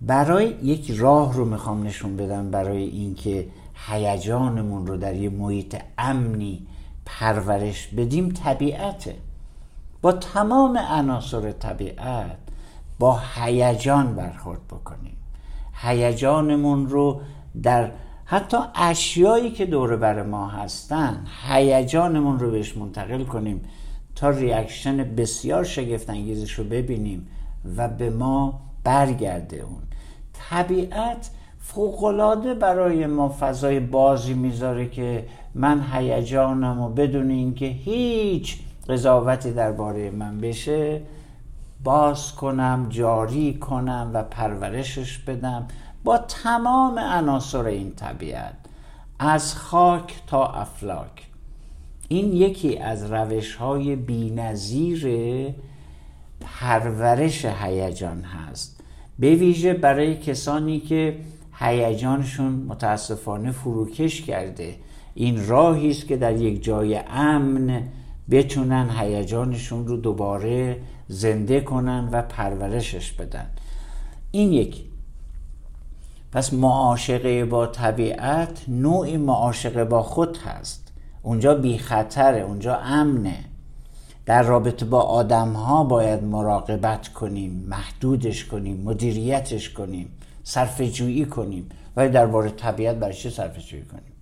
[0.00, 3.48] برای یک راه رو می‌خوام نشون بدم برای اینکه
[3.86, 6.66] هیجانمون رو در یه محیط امنی
[7.06, 9.16] پرورش بدیم طبیعته.
[10.02, 12.38] با تمام عناصر طبیعت
[12.98, 15.16] با هیجان برخورد بکنیم.
[15.74, 17.20] هیجانمون رو
[17.62, 17.92] در
[18.24, 23.60] حتی اشیایی که دور بر ما هستن هیجانمون رو بهش منتقل کنیم
[24.16, 27.28] تا ریاکشن بسیار شگفت انگیزش رو ببینیم
[27.76, 29.82] و به ما برگرده اون.
[30.32, 31.30] طبیعت
[31.74, 38.58] فوقلاده برای ما فضای بازی می‌ذاره که من هیجانم و بدون اینکه هیچ
[38.88, 41.00] قضاوتی درباره من بشه
[41.84, 45.66] باز کنم جاری کنم و پرورشش بدم
[46.04, 48.54] با تمام عناصر این طبیعت
[49.18, 51.26] از خاک تا افلاک.
[52.08, 55.06] این یکی از روش های بینظیر
[56.40, 58.80] پرورش هیجان هست.
[59.18, 61.16] به ویژه برای کسانی که
[61.60, 64.76] هیجانشون متاسفانه فروکش کرده.
[65.14, 67.82] این راهی است که در یک جای امن
[68.30, 73.46] بتونن هیجانشون رو دوباره زنده کنن و پرورشش بدن.
[74.30, 74.84] این یکی
[76.32, 80.92] پس معاشقه با طبیعت نوعی معاشقه با خود هست.
[81.22, 83.44] اونجا بی خطره اونجا امنه.
[84.26, 90.08] در رابطه با آدم ها باید مراقبت کنیم محدودش کنیم مدیریتش کنیم.
[90.44, 91.68] صرف جویی کنیم.
[91.96, 94.12] ولی درباره طبیعت برای چه کنیم؟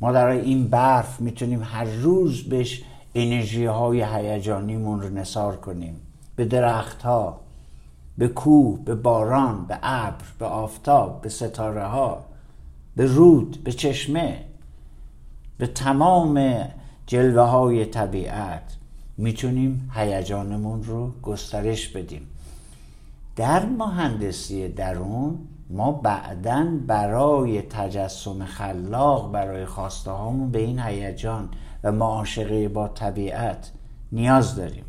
[0.00, 2.82] ما در این برف می‌تونیم هر روز بهش
[3.14, 6.00] انرژی های هیجانیمون رو نصار کنیم.
[6.36, 7.40] به درخت ها
[8.18, 12.24] به کوه به باران به ابر به آفتاب به ستاره ها
[12.96, 14.44] به رود به چشمه
[15.58, 16.64] به تمام
[17.06, 18.76] جلوه های طبیعت
[19.16, 22.26] می‌تونیم هیجانمون رو گسترش بدیم.
[23.36, 25.38] در مهندسی درون
[25.70, 31.48] ما بعدا برای تجسم خلاق برای خواسته هامون به این هیجان
[31.84, 33.72] و معاشقه با طبیعت
[34.12, 34.84] نیاز داریم.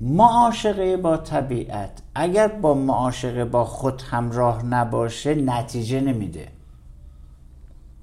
[0.00, 6.48] معاشقه با طبیعت اگر با معاشقه با خود همراه نباشه نتیجه نمیده.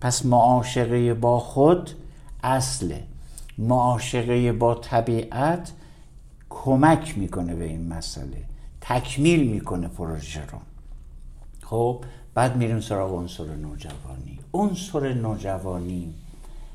[0.01, 1.89] پس معاشقه با خود
[2.43, 3.03] اصله.
[3.57, 5.71] معاشقه با طبیعت
[6.49, 8.50] کمک می‌کنه به این مسئله.
[8.81, 10.59] تکمیل می‌کنه پروژه رو.
[11.63, 12.03] خب
[12.33, 14.39] بعد میریم سراغ عنصر نوجوانی.
[14.53, 16.13] عنصر نوجوانی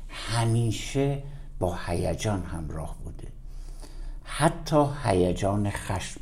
[0.09, 1.23] همیشه
[1.59, 3.27] با هیجان همراه بوده.
[4.23, 6.21] حتی هیجان خشم.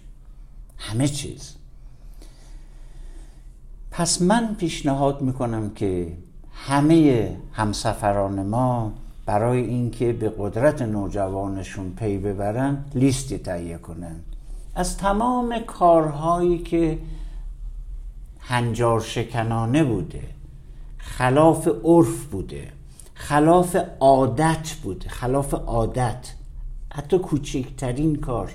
[0.78, 1.56] همه چیز.
[3.92, 6.18] پس من پیشنهاد می‌کنم که
[6.54, 8.94] همه همسفران ما
[9.26, 14.16] برای اینکه به قدرت نوجوانشون پی ببرن لیستی تهیه کنن.
[14.76, 17.00] از تمام کارهایی که
[18.40, 20.24] هنجار شکنانه بوده
[20.98, 22.72] خلاف عرف بوده
[23.14, 26.34] خلاف عادت بوده خلاف عادت
[26.94, 28.52] حتی کوچکترین کار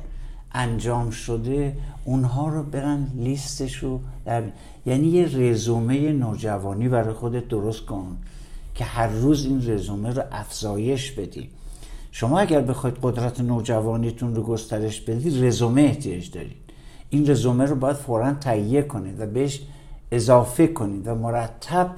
[0.53, 4.43] انجام شده اونها رو برن لیستش رو در
[4.87, 8.16] یعنی یه رزومه نوجوانی برای خودت درست کن
[8.75, 11.51] که هر روز این رزومه رو افزایش بدی.
[12.13, 16.57] شما اگر بخواید قدرت نوجوانیتون رو گسترش بدید رزومه احتیاج دارید.
[17.11, 19.63] این رزومه رو باید فورا تهیه کنید و بهش
[20.13, 21.95] اضافه کنید و مرتب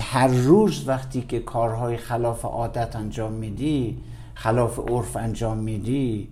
[0.00, 4.02] هر روز وقتی که کارهای خلاف عادت انجام میدی
[4.34, 6.28] خلاف عرف انجام میدی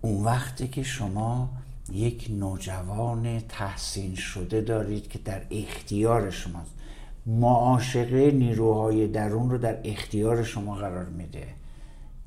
[0.00, 1.48] اون وقتی که شما
[1.92, 6.77] یک نوجوان تحسین شده دارید که در اختیار شماست.
[7.26, 11.46] معاشقه نیروهای درون رو در اختیار شما قرار میده.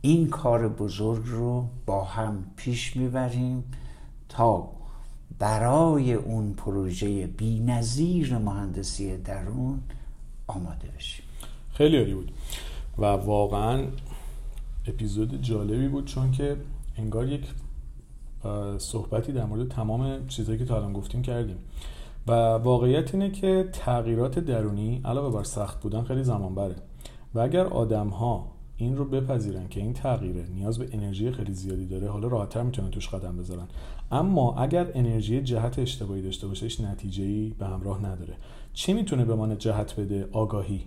[0.01, 3.63] این کار بزرگ رو با هم پیش می‌بریم
[4.29, 4.69] تا
[5.39, 9.81] برای اون پروژه بی نظیر مهندسی درون
[10.47, 11.25] آماده بشیم.
[11.73, 12.31] خیلی عالی بود.
[12.97, 13.85] و واقعا
[14.87, 16.55] اپیزود جالبی بود چون که
[16.97, 17.43] انگار یک
[18.77, 21.57] صحبتی در مورد تمام چیزهایی که تا الان گفتیم کردیم.
[22.27, 26.75] و واقعیت اینه که تغییرات درونی علاوه بر سخت بودن خیلی زمان بره
[27.33, 31.85] و اگر آدم ها این رو بپذیرن که این تغییره نیاز به انرژی خیلی زیادی
[31.85, 33.67] داره حالا راحتتر می‌تونن توش قدم بذارن.
[34.11, 38.33] اما اگر انرژی جهت اشتباهی داشته باشه هیچ نتیجه به همراه نداره.
[38.73, 40.81] چی می‌تونه به ما جهت بده؟ آگاهی.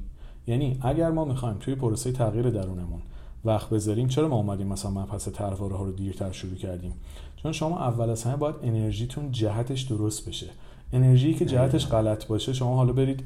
[0.46, 3.02] یعنی اگر ما می‌خوایم توی پروسه تغییر درونمون
[3.44, 6.92] وقت بذاریم چرا ما اومدیم مثلا مبحث طرحواره ها رو دیرتر شروع کردیم؟
[7.36, 10.46] چون شما اول از همه باید انرژیتون جهتش درست بشه.
[10.92, 13.24] انرژی که جهتش غلط باشه شما حالا برید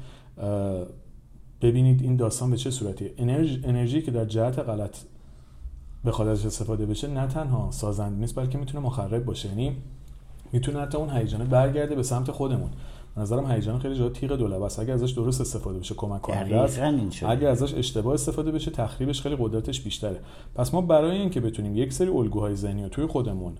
[1.61, 4.97] ببینید این داستان به چه صورتی انرژی, انرژی که در جهت غلط
[6.05, 9.49] بخواد ازش استفاده بشه نه تنها سازنده نیست بلکه می‌تونه مخرب باشه.
[9.49, 9.77] یعنی
[10.51, 12.69] می‌تونه حتی اون هیجانه برگرده به سمت خودمون.
[13.17, 14.79] نظرم هیجان خیلی جا تیغ دولبه است.
[14.79, 16.79] اگه ازش درست استفاده بشه کمک کننده است.
[17.25, 20.19] اگه ازش اشتباه استفاده بشه تخریبش خیلی قدرتش بیشتره.
[20.55, 23.53] پس ما برای اینکه بتونیم یک سری الگوهای ذهنی توی خودمون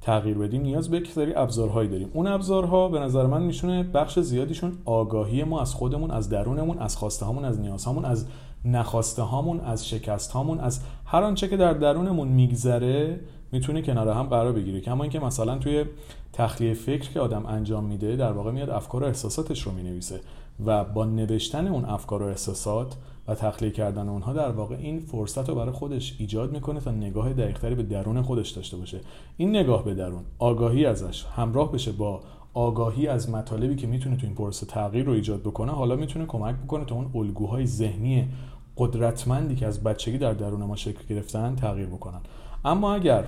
[0.00, 2.10] تغییر بدیم نیاز به یک سری ابزارهایی داریم.
[2.14, 6.96] اون ابزارها به نظر من میشونه بخش زیادیشون آگاهی ما از خودمون از درونمون از
[6.96, 8.26] خواسته هامون از نیازهامون از
[8.64, 13.20] نخواسته هامون از شکست هامون از هر آنچه که در درونمون میگذره
[13.52, 14.80] می‌تونه کنار هم قرار بگیره.
[14.80, 15.84] کما اینکه مثلا توی
[16.32, 20.20] تخلیه فکر که آدم انجام میده در واقع میاد افکار و احساساتش رو می‌نویسه
[20.66, 22.96] و با نوشتن اون افکار و احساسات
[23.28, 27.32] و تخلیه کردن اونها در واقع این فرصت رو برای خودش ایجاد می‌کنه تا نگاه
[27.32, 29.00] دقیقتری به درون خودش داشته باشه.
[29.36, 32.20] این نگاه به درون آگاهی ازش همراه بشه با
[32.54, 36.54] آگاهی از مطالبی که می‌تونه تو این پروسه تغییر رو ایجاد بکنه حالا می‌تونه کمک
[36.54, 38.28] بکنه تا اون الگوهای ذهنی
[38.76, 42.20] قدرتمندی که از بچگی در درون ما شکل گرفتن تغییر بکنن.
[42.64, 43.24] اما اگر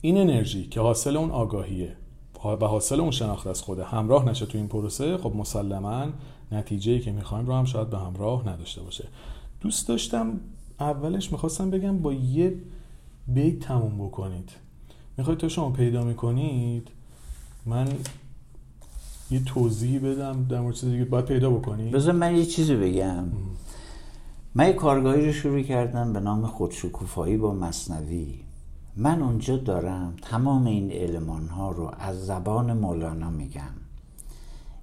[0.00, 1.96] این انرژی که حاصل اون آگاهیه
[2.44, 6.06] و حاصل اون شناخت از خوده همراه نشه تو این پروسه خب مسلما
[6.54, 9.08] نتیجه که می‌خوایم رو هم شاید به همراه نداشته باشه.
[9.60, 10.40] دوست داشتم
[10.80, 12.54] اولش می‌خواستم بگم با یه
[13.28, 14.50] بیت تموم بکنید.
[15.16, 16.88] می‌خواید تا شما پیدا می‌کنید
[17.66, 17.88] من
[19.30, 21.90] یه توضیحی بدم در مورد چیزی دیگه باید پیدا بکنید.
[21.90, 23.24] بذار من یه چیزی بگم.
[24.54, 28.40] من یه کارگاهی رو شروع کردم به نام خودشکوفایی با مصنوی.
[28.96, 33.74] من اونجا دارم تمام این علمان ها رو از زبان مولانا میگم.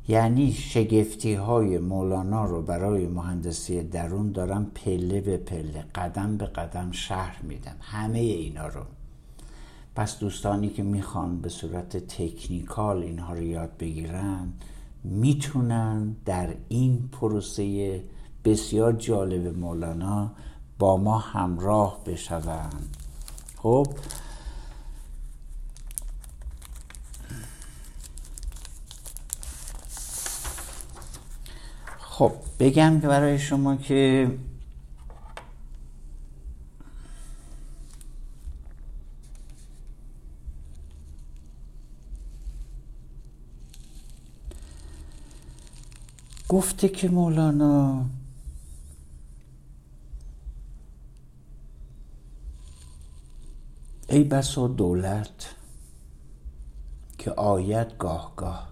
[0.07, 6.91] یعنی شگفتی های مولانا رو برای مهندسی درون دارم پله به پله قدم به قدم
[6.91, 8.81] شهر میدم همه اینا رو.
[9.95, 14.53] پس دوستانی که می‌خوان به صورت تکنیکال اینها رو یاد بگیرن
[15.03, 18.03] می‌تونن در این پروسه
[18.45, 20.31] بسیار جالب مولانا
[20.79, 22.97] با ما همراه بشوند.
[23.57, 23.87] خب؟
[32.21, 34.31] خب بگم که برای شما که
[46.49, 48.05] گفته که مولانا
[54.09, 55.55] ای بسا دولت
[57.17, 58.70] که آید گاه گاه.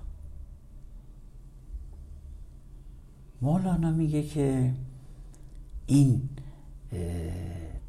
[3.41, 4.73] مولانا میگه که
[5.85, 6.29] این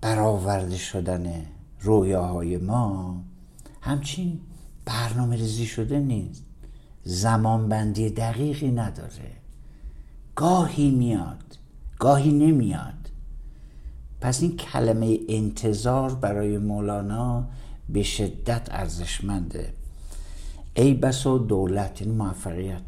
[0.01, 1.47] برآورده شدن
[1.81, 3.17] رویاهای ما
[3.81, 4.41] همچین
[4.85, 6.45] برنامه ریزی شده نیست.
[7.05, 9.33] زمان بندی دقیقی نداره.
[10.37, 11.59] گاهی میاد
[11.99, 13.11] گاهی نمیاد.
[14.21, 17.49] پس این کلمه انتظار برای مولانا
[17.89, 19.73] به شدت ارزشمنده.
[20.75, 22.83] ای بسا دولت این موفقیت.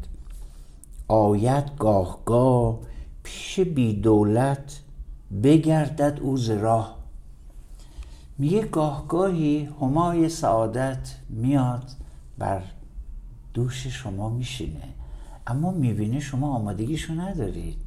[1.07, 2.79] آید گاه گاه
[3.23, 4.79] پیش بی دولت
[5.43, 6.97] بگردد او راه.
[8.37, 11.91] میگه گاهگاهی همای سعادت میاد
[12.37, 12.63] بر
[13.53, 14.93] دوش شما میشینه.
[15.47, 17.77] اما می‌بینه شما آمادگیشو ندارید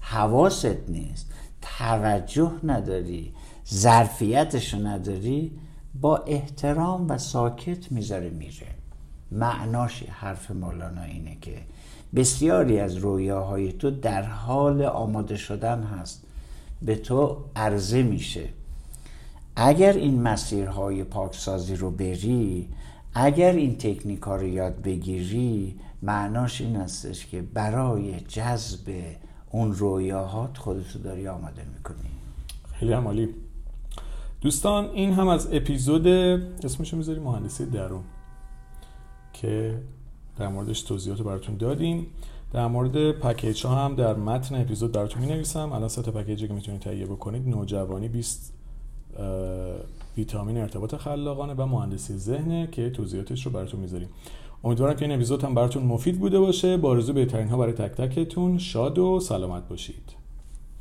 [0.00, 1.32] حواست نیست.
[1.62, 3.34] توجه نداری.
[3.68, 5.58] ظرفیتشو نداری.
[6.00, 8.66] با احترام و ساکت می‌ذاره میره.
[9.32, 11.56] معناش حرف مولانا اینه که
[12.16, 16.22] بسیاری از رویاهای تو در حال آماده شدن هست.
[16.82, 18.48] به تو عرضه میشه.
[19.56, 22.68] اگر این مسیرهای پاکسازی رو بری
[23.14, 29.02] اگر این تکنیک ها رو یاد بگیری معناش این هستش که برای جذب
[29.50, 32.10] اون رویاهات خودتو داری آماده می‌کنی.
[32.72, 33.28] خیلی عمالی.
[34.40, 36.06] دوستان این هم از اپیزود
[36.64, 38.02] اسمشو می‌ذاری مهندسی درون
[39.32, 39.80] که
[40.38, 42.06] در موردش توضیحات براتون دادیم.
[42.52, 46.48] در مورد پکیج ها هم در متن اپیزود براتون می نویسم الان سه تا پکیجی
[46.48, 47.48] که می‌تونید تهیه بکنید.
[47.48, 48.52] نوجوانی 20
[50.16, 54.08] ویتامین ارتباط خلاقانه و مهندسی ذهنه که توضیحاتش رو براتون می‌ذاریم.
[54.64, 56.76] امیدوارم که این اپیزود هم براتون مفید بوده باشه.
[56.76, 58.58] با آرزو بهترین ها برای تک تکتون.
[58.58, 60.23] شاد و سلامت باشید.